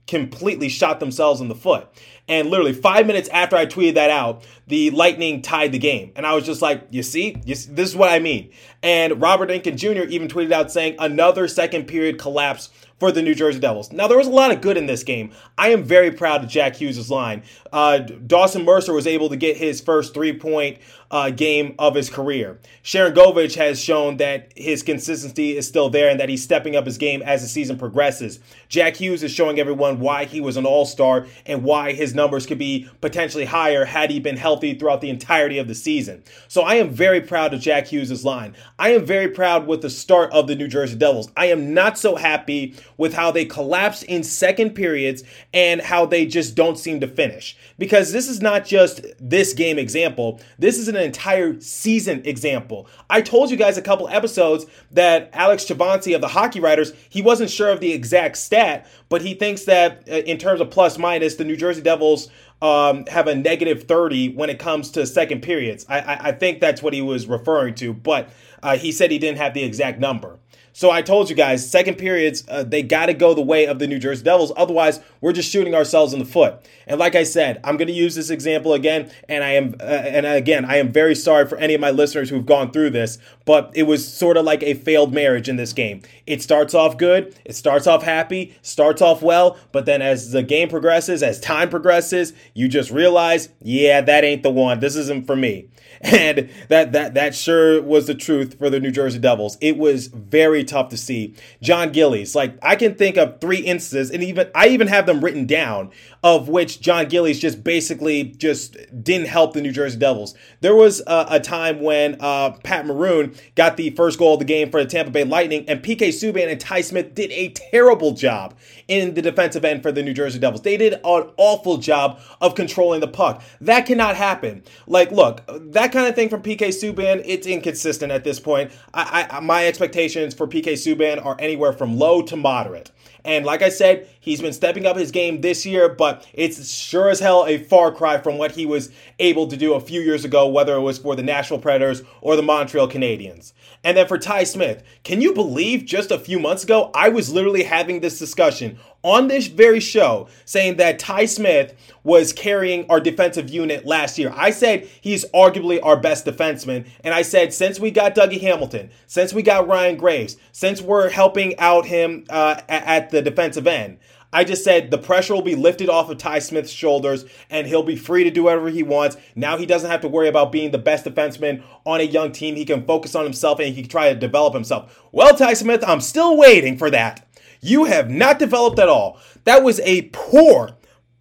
completely 0.08 0.70
shot 0.70 1.00
themselves 1.00 1.42
in 1.42 1.48
the 1.48 1.56
foot. 1.56 1.88
And 2.30 2.50
literally 2.50 2.74
five 2.74 3.08
minutes 3.08 3.30
after 3.30 3.56
I 3.56 3.66
tweeted 3.66 3.94
that 3.94 4.10
out, 4.10 4.44
the 4.68 4.90
Lightning 4.92 5.42
tied 5.42 5.72
the 5.72 5.80
game. 5.80 6.12
And 6.16 6.26
I 6.26 6.34
was 6.34 6.46
just 6.46 6.62
like, 6.62 6.88
you 6.90 7.04
see, 7.04 7.38
you 7.46 7.56
see 7.56 7.72
this 7.72 7.90
is 7.90 7.96
what 7.96 8.10
I 8.10 8.20
mean. 8.20 8.52
And 8.84 9.22
Robert 9.22 9.50
Enkin 9.50 9.78
Jr. 9.78 10.10
even 10.10 10.28
tweeted 10.28 10.52
out 10.52 10.72
saying 10.72 10.96
another 11.00 11.48
second 11.48 11.88
period 11.88 12.20
collapse 12.20 12.70
for 13.00 13.12
the 13.12 13.22
New 13.22 13.36
Jersey 13.36 13.60
Devils. 13.60 13.92
Now, 13.92 14.08
there 14.08 14.18
was 14.18 14.28
a 14.28 14.32
lot 14.32 14.52
of 14.52 14.62
good 14.62 14.76
in 14.76 14.88
this 14.88 15.04
game. 15.04 15.32
I 15.58 15.70
am 15.70 15.84
very 15.84 16.12
proud 16.12 16.44
of 16.44 16.50
Jack 16.50 16.76
Hughes' 16.76 17.12
line. 17.12 17.44
Uh, 17.72 18.00
Dawson 18.00 18.66
Mercer 18.66 18.94
was 18.94 19.06
able 19.06 19.30
to 19.30 19.36
get 19.36 19.56
his 19.56 19.82
first 19.82 20.14
three 20.14 20.38
point 20.38 20.80
uh, 21.10 21.30
game 21.30 21.76
of 21.80 21.96
his 21.96 22.10
career. 22.10 22.60
Sharangovich 22.84 23.56
has 23.56 23.82
shown 23.82 24.18
that 24.18 24.52
his 24.56 24.84
consistency 24.84 25.56
is 25.56 25.68
still 25.68 25.90
there 25.90 26.10
and 26.10 26.20
that 26.20 26.30
he's 26.30 26.44
stepping 26.44 26.76
up 26.76 26.86
his 26.86 26.98
game 26.98 27.22
as 27.22 27.42
the 27.42 27.48
season 27.48 27.78
progresses. 27.78 28.40
Jack 28.68 28.98
Hughes 28.98 29.24
is 29.24 29.32
showing 29.32 29.60
everyone 29.60 30.00
why 30.00 30.26
he 30.26 30.42
was 30.42 30.58
an 30.58 30.66
all 30.66 30.86
star 30.86 31.28
and 31.46 31.64
why 31.64 31.94
his 31.94 32.14
numbers 32.14 32.46
could 32.46 32.58
be 32.58 32.90
potentially 33.02 33.46
higher 33.46 33.86
had 33.86 34.12
he 34.12 34.20
been 34.20 34.38
healthy 34.38 34.74
throughout 34.74 35.02
the 35.02 35.10
entirety 35.10 35.58
of 35.58 35.68
the 35.68 35.76
season. 35.76 36.24
So 36.48 36.62
I 36.64 36.76
am 36.76 36.90
very 36.90 37.22
proud 37.22 37.54
of 37.54 37.62
Jack 37.62 37.88
Hughes' 37.88 38.26
line. 38.26 38.56
I 38.78 38.90
am 38.90 39.06
very 39.06 39.30
proud 39.30 39.68
with 39.68 39.82
the 39.82 39.90
start 39.90 40.32
of 40.34 40.48
the 40.48 40.56
New 40.56 40.68
Jersey 40.68 40.96
Devils. 40.96 41.32
I 41.38 41.46
am 41.48 41.74
not 41.74 41.98
so 41.98 42.16
happy 42.16 42.76
with 42.98 43.14
how 43.14 43.32
they 43.32 43.46
collapse 43.46 44.04
in 44.04 44.24
second 44.24 44.72
periods 44.72 45.24
and 45.54 45.82
how 45.82 46.06
they 46.06 46.26
just 46.26 46.56
don't 46.56 46.78
seem 46.78 47.00
to 47.00 47.08
finish. 47.08 47.58
Because 47.78 48.12
this 48.12 48.28
is 48.28 48.42
not 48.42 48.66
just 48.66 49.02
this 49.20 49.54
game 49.54 49.80
example, 49.80 50.42
this 50.58 50.78
is 50.78 50.88
an 50.88 50.97
entire 51.04 51.60
season 51.60 52.22
example. 52.26 52.88
I 53.10 53.22
told 53.22 53.52
you 53.52 53.58
guys 53.58 53.78
a 53.78 53.82
couple 53.82 54.08
episodes 54.10 54.66
that 54.92 55.30
Alex 55.34 55.66
Chauvancy 55.66 56.14
of 56.14 56.22
the 56.22 56.28
Hockey 56.30 56.60
Writers, 56.60 56.94
he 57.10 57.22
wasn't 57.22 57.50
sure 57.50 57.70
of 57.70 57.80
the 57.80 57.94
exact 57.94 58.38
stat, 58.38 58.88
but 59.10 59.22
he 59.22 59.34
thinks 59.34 59.64
that 59.66 60.08
uh, 60.10 60.16
in 60.16 60.38
terms 60.38 60.62
of 60.62 60.70
plus 60.70 60.98
minus, 60.98 61.36
the 61.36 61.46
New 61.46 61.58
Jersey 61.58 61.82
Devils 61.82 62.30
um, 62.62 63.06
have 63.08 63.28
a 63.28 63.36
negative 63.36 63.84
30 63.84 64.30
when 64.30 64.50
it 64.50 64.60
comes 64.60 64.92
to 64.92 65.06
second 65.06 65.42
periods. 65.42 65.86
I, 65.88 66.00
I, 66.00 66.28
I 66.30 66.32
think 66.32 66.60
that's 66.60 66.82
what 66.82 66.94
he 66.94 67.02
was 67.02 67.28
referring 67.28 67.76
to, 67.76 67.94
but 67.94 68.30
uh, 68.64 68.78
he 68.78 68.92
said 68.92 69.12
he 69.12 69.20
didn't 69.20 69.38
have 69.38 69.54
the 69.54 69.64
exact 69.64 70.00
number. 70.00 70.40
So 70.78 70.92
I 70.92 71.02
told 71.02 71.28
you 71.28 71.36
guys, 71.36 71.68
second 71.68 71.98
periods, 71.98 72.44
uh, 72.48 72.64
they 72.64 72.84
got 72.84 73.08
to 73.08 73.16
go 73.16 73.34
the 73.34 73.42
way 73.42 73.66
of 73.66 73.80
the 73.80 73.88
New 73.88 73.98
Jersey 73.98 74.24
Devils. 74.24 74.52
Otherwise, 74.56 75.00
we're 75.22 75.34
just 75.34 75.50
shooting 75.50 75.74
ourselves 75.74 76.14
in 76.14 76.20
the 76.20 76.26
foot. 76.26 76.64
And 76.86 77.00
like 77.00 77.16
I 77.16 77.24
said, 77.24 77.60
I'm 77.64 77.78
going 77.78 77.88
to 77.88 77.94
use 77.96 78.14
this 78.14 78.30
example 78.30 78.76
again. 78.76 79.10
And 79.28 79.44
I 79.44 79.54
am, 79.54 79.74
uh, 79.80 79.86
and 79.86 80.28
again, 80.28 80.66
I 80.66 80.76
am 80.76 80.92
very 80.92 81.16
sorry 81.16 81.48
for 81.48 81.58
any 81.58 81.74
of 81.74 81.82
my 81.82 81.90
listeners 81.90 82.30
who've 82.30 82.46
gone 82.46 82.70
through 82.70 82.92
this, 82.92 83.18
but 83.44 83.72
it 83.74 83.84
was 83.84 84.08
sort 84.08 84.38
of 84.38 84.46
like 84.46 84.62
a 84.62 84.76
failed 84.76 85.16
marriage 85.16 85.50
in 85.50 85.56
this 85.56 85.74
game. 85.74 86.04
It 86.28 86.44
starts 86.44 86.76
off 86.76 86.96
good, 86.96 87.36
it 87.44 87.56
starts 87.56 87.88
off 87.88 88.04
happy, 88.04 88.56
starts 88.62 89.02
off 89.02 89.24
well, 89.24 89.58
but 89.72 89.88
then 89.88 90.04
as 90.04 90.30
the 90.30 90.44
game 90.44 90.70
progresses, 90.70 91.24
as 91.24 91.40
time 91.40 91.72
progresses, 91.72 92.34
you 92.58 92.68
just 92.68 92.90
realize, 92.90 93.50
yeah, 93.62 94.02
that 94.02 94.24
ain't 94.24 94.42
the 94.42 94.50
one. 94.50 94.80
This 94.80 94.96
isn't 94.96 95.28
for 95.28 95.36
me. 95.36 95.70
And 96.02 96.50
that 96.70 96.92
that 96.92 97.14
that 97.16 97.36
sure 97.36 97.82
was 97.82 98.08
the 98.08 98.16
truth 98.16 98.58
for 98.58 98.70
the 98.70 98.80
New 98.80 98.92
Jersey 98.92 99.20
Devils. 99.20 99.58
It 99.62 99.78
was 99.78 100.08
very 100.08 100.64
tough 100.64 100.90
to 100.90 100.98
see. 100.98 101.36
Jon 101.62 101.92
Gillies, 101.92 102.36
like 102.36 102.58
I 102.62 102.76
can 102.76 102.96
think 102.96 103.18
of 103.18 103.42
three 103.42 103.60
instances, 103.60 104.12
and 104.12 104.24
even 104.24 104.50
I 104.54 104.68
even 104.68 104.88
have 104.88 105.06
them 105.06 105.24
written 105.24 105.46
down, 105.46 105.92
of 106.24 106.50
which 106.50 106.82
Jon 106.82 107.08
Gillies 107.08 107.40
just 107.40 107.64
basically 107.64 108.24
just 108.24 108.78
didn't 109.04 109.28
help 109.28 109.54
the 109.54 109.62
New 109.62 109.72
Jersey 109.72 109.98
Devils. 109.98 110.36
There 110.62 110.76
was 110.76 111.02
a, 111.08 111.26
a 111.32 111.40
time 111.40 111.82
when 111.82 112.18
uh, 112.20 112.52
Pat 112.64 112.86
Maroon 112.86 113.36
got 113.56 113.78
the 113.78 113.90
first 113.92 114.20
goal 114.20 114.34
of 114.34 114.40
the 114.40 114.46
game 114.46 114.70
for 114.70 114.84
the 114.84 114.90
Tampa 114.90 115.12
Bay 115.12 115.24
Lightning, 115.24 115.66
and 115.68 115.82
PK 115.82 116.10
Subban 116.10 116.50
and 116.50 116.60
Ty 116.60 116.82
Smith 116.82 117.16
did 117.16 117.32
a 117.32 117.50
terrible 117.50 118.12
job 118.12 118.56
in 118.88 119.14
the 119.14 119.22
defensive 119.22 119.66
end 119.66 119.82
for 119.82 119.92
the 119.92 120.04
New 120.04 120.14
Jersey 120.14 120.40
Devils. 120.40 120.62
They 120.62 120.78
did 120.78 120.94
an 120.94 121.02
awful 121.04 121.78
job 121.78 122.20
of 122.42 122.56
controlling 122.56 123.02
the 123.02 123.08
puck. 123.08 123.42
That 123.62 123.86
cannot 123.86 124.16
happen. 124.16 124.64
Like, 124.86 125.12
look, 125.12 125.44
that 125.48 125.87
kind 125.92 126.08
of 126.08 126.16
thing 126.16 126.30
from 126.30 126.42
PK 126.42 126.70
Subban, 126.70 127.22
it's 127.26 127.48
inconsistent 127.48 128.12
at 128.12 128.24
this 128.24 128.40
point. 128.40 128.72
I, 128.94 129.28
I 129.30 129.40
my 129.40 129.68
expectations 129.68 130.34
for 130.34 130.48
PK 130.48 130.74
Subban 130.74 131.24
are 131.24 131.36
anywhere 131.40 131.74
from 131.74 131.98
low 131.98 132.22
to 132.24 132.36
moderate. 132.36 132.92
And 133.28 133.46
like 133.46 133.62
I 133.62 133.68
said, 133.68 134.08
he's 134.22 134.42
been 134.42 134.54
stepping 134.54 134.86
up 134.86 134.96
his 134.96 135.12
game 135.12 135.42
this 135.42 135.66
year, 135.66 135.90
but 135.90 136.26
it's 136.34 136.72
sure 136.72 137.10
as 137.10 137.20
hell 137.20 137.46
a 137.46 137.58
far 137.58 137.92
cry 137.92 138.20
from 138.20 138.38
what 138.38 138.52
he 138.52 138.66
was 138.66 138.90
able 139.20 139.48
to 139.48 139.58
do 139.58 139.74
a 139.74 139.82
few 139.82 140.00
years 140.00 140.24
ago, 140.24 140.48
whether 140.48 140.76
it 140.76 140.82
was 140.82 140.98
for 140.98 141.14
the 141.14 141.24
Nashville 141.24 141.60
Predators 141.60 142.04
or 142.22 142.38
the 142.38 142.42
Montreal 142.42 142.88
Canadiens. 142.88 143.52
And 143.88 143.96
then 143.96 144.06
for 144.06 144.18
Ty 144.18 144.44
Smith, 144.44 144.84
can 145.06 145.22
you 145.22 145.34
believe 145.34 145.86
just 145.86 146.12
a 146.12 146.20
few 146.20 146.40
months 146.40 146.66
ago, 146.66 146.92
I 146.94 147.08
was 147.08 147.32
literally 147.32 147.64
having 147.64 148.02
this 148.02 148.20
discussion 148.20 148.80
on 149.02 149.30
this 149.30 149.48
very 149.48 149.80
show 149.80 150.28
saying 150.44 150.76
that 150.76 151.00
Ty 151.00 151.24
Smith 151.24 151.74
was 152.04 152.34
carrying 152.34 152.86
our 152.90 153.00
defensive 153.00 153.50
unit 153.50 153.86
last 153.86 154.18
year. 154.18 154.34
I 154.36 154.50
said 154.50 154.90
he's 155.00 155.24
arguably 155.34 155.80
our 155.82 155.96
best 155.96 156.26
defenseman. 156.26 156.86
And 157.06 157.14
I 157.14 157.22
said, 157.22 157.54
since 157.54 157.80
we 157.80 157.90
got 157.90 158.14
Dougie 158.14 158.42
Hamilton, 158.42 158.90
since 159.06 159.32
we 159.32 159.42
got 159.42 159.70
Ryan 159.70 159.96
Graves, 159.96 160.36
since 160.52 160.82
we're 160.82 161.08
helping 161.08 161.58
out 161.58 161.86
him 161.86 162.26
uh, 162.30 162.60
at 162.68 163.12
the 163.12 163.22
defensive 163.22 163.68
end, 163.68 164.00
I 164.34 164.44
just 164.44 164.64
said 164.64 164.92
the 164.92 164.98
pressure 164.98 165.34
will 165.34 165.42
be 165.42 165.56
lifted 165.56 165.90
off 165.90 166.10
of 166.10 166.18
Ty 166.18 166.40
Smith's 166.40 166.72
shoulders 166.72 167.26
and 167.50 167.66
he'll 167.66 167.84
be 167.84 167.96
free 167.96 168.24
to 168.24 168.32
do 168.32 168.44
whatever 168.44 168.70
he 168.70 168.84
wants. 168.84 169.18
Now 169.36 169.58
he 169.58 169.66
doesn't 169.66 169.90
have 169.90 170.02
to 170.02 170.08
worry 170.08 170.28
about 170.28 170.52
being 170.52 170.72
the 170.72 170.78
best 170.78 171.06
defenseman 171.06 171.64
on 171.86 172.02
a 172.02 172.04
young 172.04 172.32
team. 172.32 172.56
He 172.56 172.66
can 172.66 172.86
focus 172.86 173.16
on 173.16 173.24
himself 173.24 173.60
and 173.60 173.74
he 173.74 173.82
can 173.82 173.90
try 173.90 174.12
to 174.14 174.20
develop 174.20 174.54
himself. 174.54 175.02
Well, 175.12 175.36
Ty 175.36 175.54
Smith, 175.54 175.84
I'm 175.88 176.02
still 176.02 176.38
waiting 176.38 176.78
for 176.78 176.90
that. 176.90 177.26
You 177.62 177.86
have 177.86 178.10
not 178.10 178.40
developed 178.40 178.80
at 178.80 178.90
all. 178.90 179.20
That 179.46 179.64
was 179.64 179.80
a 179.82 180.04
poor, 180.14 180.78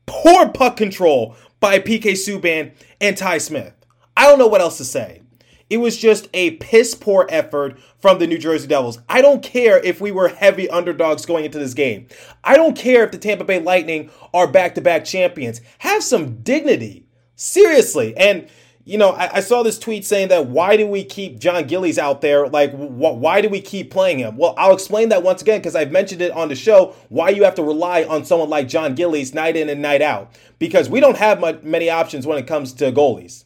poor 0.06 0.49
puck 0.49 0.76
control 0.76 1.37
by 1.61 1.79
PK 1.79 2.12
Subban 2.12 2.73
and 3.00 3.17
Ty 3.17 3.38
Smith. 3.38 3.73
I 4.17 4.25
don't 4.25 4.38
know 4.38 4.47
what 4.47 4.61
else 4.61 4.79
to 4.79 4.85
say. 4.85 5.23
It 5.69 5.79
was 5.79 5.97
just 5.97 6.29
a 6.33 6.53
piss 6.53 6.95
poor 6.95 7.27
effort 7.29 7.79
from 7.99 8.19
the 8.19 8.27
New 8.27 8.39
Jersey 8.39 8.69
Devils. 8.69 9.01
I 9.09 9.21
don't 9.21 9.43
care 9.43 9.79
if 9.79 10.01
we 10.01 10.13
were 10.13 10.29
heavy 10.29 10.69
underdogs 10.71 11.27
going 11.27 11.45
into 11.45 11.59
this 11.59 11.75
game. 11.75 12.07
I 12.45 12.57
don't 12.57 12.77
care 12.77 13.05
if 13.05 13.11
the 13.11 13.19
Tampa 13.19 13.45
Bay 13.45 13.61
Lightning 13.61 14.11
are 14.33 14.47
back 14.47 14.77
to 14.77 14.81
back 14.81 15.05
champions. 15.05 15.61
Have 15.79 16.05
some 16.05 16.43
dignity. 16.43 17.07
Seriously. 17.35 18.17
And 18.17 18.49
you 18.87 18.99
know, 18.99 19.11
I, 19.11 19.39
I, 19.39 19.41
saw 19.41 19.65
this 19.65 19.81
tweet 19.81 20.05
saying 20.05 20.29
that 20.29 20.47
why 20.47 20.77
do 20.77 20.87
we 20.87 21.03
keep 21.03 21.41
Jon 21.41 21.67
Gillies 21.67 21.99
out 21.99 22.21
there? 22.21 22.47
Like, 22.47 22.71
wh- 22.71 23.19
why 23.19 23.41
do 23.41 23.49
we 23.49 23.61
keep 23.61 23.91
playing 23.91 24.21
him? 24.21 24.37
Well, 24.37 24.55
I'll 24.57 24.75
explain 24.75 25.09
that 25.09 25.25
once 25.25 25.43
again 25.43 25.59
because 25.59 25.75
I've 25.75 25.91
mentioned 25.91 26.23
it 26.23 26.31
on 26.31 26.49
the 26.49 26.55
show. 26.55 26.95
Why 27.08 27.31
you 27.31 27.43
have 27.43 27.56
to 27.56 27.65
rely 27.65 28.05
on 28.05 28.25
someone 28.25 28.49
like 28.49 28.69
Jon 28.69 28.94
Gillies 28.94 29.35
night 29.35 29.56
in 29.56 29.69
and 29.69 29.82
night 29.82 30.03
out 30.03 30.32
because 30.61 30.89
we 30.89 31.01
don't 31.01 31.17
have 31.17 31.41
much, 31.41 31.65
many 31.65 31.91
options 31.91 32.29
when 32.29 32.39
it 32.39 32.46
comes 32.46 32.73
to 32.75 32.93
goalies. 32.93 33.45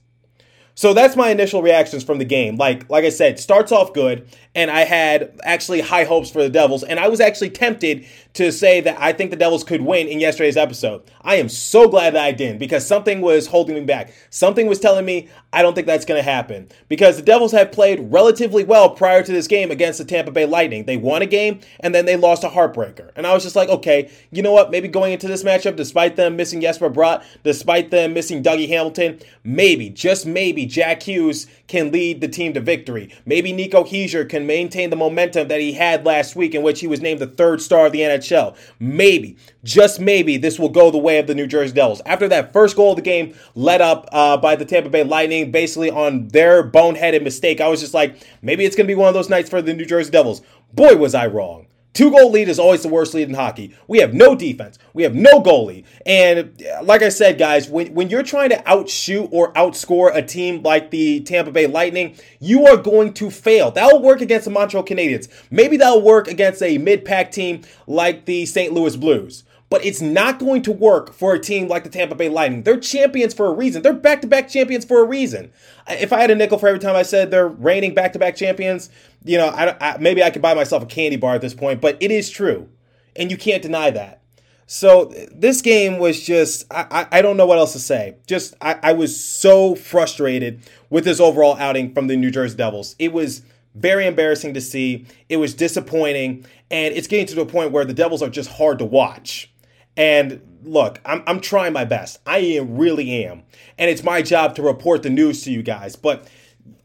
So 0.80 0.94
that's 0.94 1.14
my 1.14 1.28
initial 1.28 1.60
reactions 1.60 2.02
from 2.02 2.16
the 2.16 2.24
game. 2.24 2.56
Like 2.56 2.88
like 2.88 3.04
I 3.04 3.10
said, 3.10 3.38
starts 3.38 3.70
off 3.70 3.92
good, 3.92 4.26
and 4.54 4.70
I 4.70 4.86
had 4.86 5.38
actually 5.42 5.82
high 5.82 6.04
hopes 6.04 6.30
for 6.30 6.42
the 6.42 6.48
Devils, 6.48 6.84
and 6.84 6.98
I 6.98 7.08
was 7.08 7.20
actually 7.20 7.50
tempted 7.50 8.06
to 8.34 8.52
say 8.52 8.80
that 8.80 8.96
I 9.00 9.12
think 9.12 9.30
the 9.30 9.36
Devils 9.36 9.64
could 9.64 9.82
win 9.82 10.06
in 10.06 10.20
yesterday's 10.20 10.56
episode. 10.56 11.02
I 11.22 11.36
am 11.36 11.48
so 11.48 11.88
glad 11.88 12.14
that 12.14 12.24
I 12.24 12.32
didn't 12.32 12.58
because 12.58 12.86
something 12.86 13.20
was 13.20 13.48
holding 13.48 13.74
me 13.74 13.80
back. 13.82 14.12
Something 14.30 14.66
was 14.66 14.78
telling 14.78 15.04
me 15.04 15.28
I 15.52 15.62
don't 15.62 15.74
think 15.74 15.88
that's 15.88 16.04
going 16.04 16.18
to 16.18 16.30
happen 16.30 16.68
because 16.88 17.16
the 17.16 17.22
Devils 17.22 17.50
have 17.52 17.72
played 17.72 18.12
relatively 18.12 18.62
well 18.62 18.90
prior 18.90 19.22
to 19.22 19.32
this 19.32 19.48
game 19.48 19.72
against 19.72 19.98
the 19.98 20.04
Tampa 20.04 20.30
Bay 20.30 20.46
Lightning. 20.46 20.84
They 20.84 20.96
won 20.96 21.22
a 21.22 21.26
game 21.26 21.60
and 21.80 21.92
then 21.92 22.06
they 22.06 22.16
lost 22.16 22.44
a 22.44 22.48
heartbreaker. 22.48 23.10
And 23.16 23.26
I 23.26 23.34
was 23.34 23.42
just 23.42 23.56
like, 23.56 23.68
okay, 23.68 24.10
you 24.30 24.42
know 24.42 24.52
what? 24.52 24.70
Maybe 24.70 24.86
going 24.86 25.12
into 25.12 25.26
this 25.26 25.42
matchup, 25.42 25.74
despite 25.74 26.14
them 26.14 26.36
missing 26.36 26.60
Jesper 26.60 26.88
Bratt, 26.88 27.24
despite 27.42 27.90
them 27.90 28.14
missing 28.14 28.44
Dougie 28.44 28.68
Hamilton, 28.68 29.18
maybe, 29.42 29.90
just 29.90 30.24
maybe, 30.24 30.66
Jack 30.66 31.02
Hughes 31.02 31.48
can 31.66 31.90
lead 31.90 32.20
the 32.20 32.28
team 32.28 32.52
to 32.54 32.60
victory. 32.60 33.12
Maybe 33.26 33.52
Nico 33.52 33.82
Hischier 33.82 34.28
can 34.28 34.46
maintain 34.46 34.90
the 34.90 34.96
momentum 34.96 35.48
that 35.48 35.60
he 35.60 35.72
had 35.72 36.06
last 36.06 36.36
week 36.36 36.54
in 36.54 36.62
which 36.62 36.80
he 36.80 36.86
was 36.86 37.00
named 37.00 37.20
the 37.20 37.26
third 37.26 37.60
star 37.60 37.86
of 37.86 37.92
the 37.92 38.00
NHL. 38.00 38.19
Show 38.24 38.54
maybe, 38.78 39.36
just 39.64 40.00
maybe, 40.00 40.36
this 40.36 40.58
will 40.58 40.68
go 40.68 40.90
the 40.90 40.98
way 40.98 41.18
of 41.18 41.26
the 41.26 41.34
New 41.34 41.46
Jersey 41.46 41.74
Devils. 41.74 42.02
After 42.06 42.28
that 42.28 42.52
first 42.52 42.76
goal 42.76 42.90
of 42.90 42.96
the 42.96 43.02
game, 43.02 43.34
led 43.54 43.80
up 43.80 44.08
uh, 44.12 44.36
by 44.36 44.56
the 44.56 44.64
Tampa 44.64 44.90
Bay 44.90 45.04
Lightning, 45.04 45.50
basically 45.50 45.90
on 45.90 46.28
their 46.28 46.68
boneheaded 46.68 47.22
mistake, 47.22 47.60
I 47.60 47.68
was 47.68 47.80
just 47.80 47.94
like, 47.94 48.16
maybe 48.42 48.64
it's 48.64 48.76
going 48.76 48.86
to 48.86 48.90
be 48.90 48.94
one 48.94 49.08
of 49.08 49.14
those 49.14 49.30
nights 49.30 49.50
for 49.50 49.62
the 49.62 49.74
New 49.74 49.84
Jersey 49.84 50.10
Devils. 50.10 50.42
Boy, 50.72 50.96
was 50.96 51.14
I 51.14 51.26
wrong. 51.26 51.66
Two 51.92 52.10
goal 52.10 52.30
lead 52.30 52.48
is 52.48 52.58
always 52.58 52.82
the 52.82 52.88
worst 52.88 53.14
lead 53.14 53.28
in 53.28 53.34
hockey. 53.34 53.74
We 53.88 53.98
have 53.98 54.14
no 54.14 54.36
defense. 54.36 54.78
We 54.94 55.02
have 55.02 55.14
no 55.14 55.42
goalie. 55.42 55.84
And 56.06 56.62
uh, 56.62 56.84
like 56.84 57.02
I 57.02 57.08
said, 57.08 57.36
guys, 57.36 57.68
when, 57.68 57.94
when 57.94 58.10
you're 58.10 58.22
trying 58.22 58.50
to 58.50 58.68
outshoot 58.68 59.28
or 59.32 59.52
outscore 59.54 60.14
a 60.14 60.22
team 60.22 60.62
like 60.62 60.90
the 60.90 61.20
Tampa 61.20 61.50
Bay 61.50 61.66
Lightning, 61.66 62.16
you 62.38 62.66
are 62.66 62.76
going 62.76 63.12
to 63.14 63.30
fail. 63.30 63.72
That'll 63.72 64.02
work 64.02 64.20
against 64.20 64.44
the 64.44 64.52
Montreal 64.52 64.84
Canadiens. 64.84 65.28
Maybe 65.50 65.76
that'll 65.76 66.02
work 66.02 66.28
against 66.28 66.62
a 66.62 66.78
mid 66.78 67.04
pack 67.04 67.32
team 67.32 67.62
like 67.88 68.24
the 68.24 68.46
St. 68.46 68.72
Louis 68.72 68.96
Blues 68.96 69.44
but 69.70 69.84
it's 69.84 70.00
not 70.02 70.40
going 70.40 70.62
to 70.62 70.72
work 70.72 71.14
for 71.14 71.32
a 71.32 71.38
team 71.38 71.68
like 71.68 71.84
the 71.84 71.90
Tampa 71.90 72.16
Bay 72.16 72.28
Lightning. 72.28 72.64
They're 72.64 72.78
champions 72.78 73.32
for 73.32 73.46
a 73.46 73.52
reason. 73.52 73.82
They're 73.82 73.92
back 73.92 74.20
to 74.22 74.26
back 74.26 74.48
champions 74.48 74.84
for 74.84 75.00
a 75.00 75.04
reason. 75.04 75.52
If 75.88 76.12
I 76.12 76.20
had 76.20 76.30
a 76.30 76.34
nickel 76.34 76.58
for 76.58 76.68
every 76.68 76.80
time 76.80 76.96
I 76.96 77.02
said 77.02 77.30
they're 77.30 77.48
reigning 77.48 77.94
back 77.94 78.12
to 78.14 78.18
back 78.18 78.34
champions, 78.34 78.90
you 79.24 79.38
know, 79.38 79.46
I, 79.46 79.76
I, 79.80 79.98
maybe 79.98 80.22
I 80.24 80.30
could 80.30 80.42
buy 80.42 80.54
myself 80.54 80.82
a 80.82 80.86
candy 80.86 81.16
bar 81.16 81.36
at 81.36 81.40
this 81.40 81.54
point, 81.54 81.80
but 81.80 81.96
it 82.00 82.10
is 82.10 82.28
true. 82.28 82.68
And 83.14 83.30
you 83.30 83.36
can't 83.36 83.62
deny 83.62 83.90
that. 83.90 84.22
So 84.66 85.12
this 85.32 85.62
game 85.62 85.98
was 85.98 86.24
just, 86.24 86.64
I, 86.70 87.06
I 87.10 87.22
don't 87.22 87.36
know 87.36 87.46
what 87.46 87.58
else 87.58 87.72
to 87.72 87.80
say. 87.80 88.16
Just, 88.26 88.54
I, 88.60 88.78
I 88.82 88.92
was 88.92 89.20
so 89.20 89.74
frustrated 89.74 90.60
with 90.90 91.04
this 91.04 91.20
overall 91.20 91.56
outing 91.56 91.92
from 91.92 92.06
the 92.06 92.16
New 92.16 92.30
Jersey 92.30 92.56
Devils. 92.56 92.96
It 92.98 93.12
was 93.12 93.42
very 93.74 94.06
embarrassing 94.06 94.54
to 94.54 94.60
see. 94.60 95.06
It 95.28 95.38
was 95.38 95.54
disappointing. 95.54 96.44
And 96.70 96.94
it's 96.94 97.08
getting 97.08 97.26
to 97.26 97.34
the 97.34 97.46
point 97.46 97.72
where 97.72 97.84
the 97.84 97.94
Devils 97.94 98.22
are 98.22 98.30
just 98.30 98.50
hard 98.50 98.78
to 98.78 98.84
watch. 98.84 99.52
And 99.96 100.40
look, 100.62 101.00
I'm, 101.04 101.22
I'm 101.26 101.40
trying 101.40 101.72
my 101.72 101.84
best. 101.84 102.20
I 102.26 102.38
am, 102.38 102.76
really 102.76 103.24
am. 103.24 103.42
And 103.78 103.90
it's 103.90 104.02
my 104.02 104.22
job 104.22 104.54
to 104.56 104.62
report 104.62 105.02
the 105.02 105.10
news 105.10 105.42
to 105.44 105.50
you 105.50 105.62
guys. 105.62 105.96
But 105.96 106.28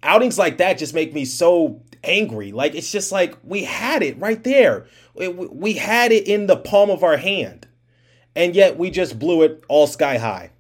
outings 0.04 0.38
like 0.38 0.58
that 0.58 0.78
just 0.78 0.94
make 0.94 1.14
me 1.14 1.26
so 1.26 1.82
angry. 2.04 2.52
Like, 2.52 2.76
it's 2.76 2.92
just 2.92 3.12
like 3.12 3.36
we 3.44 3.64
had 3.64 4.04
it 4.04 4.20
right 4.20 4.44
there. 4.44 4.88
We 5.16 5.74
had 5.74 6.12
it 6.12 6.28
in 6.28 6.48
the 6.48 6.58
palm 6.58 6.90
of 6.90 7.04
our 7.04 7.18
hand. 7.18 7.68
And 8.36 8.56
yet 8.56 8.78
we 8.78 8.92
just 8.92 9.18
blew 9.18 9.44
it 9.44 9.64
all 9.70 9.88
sky 9.88 10.18
high. 10.18 10.52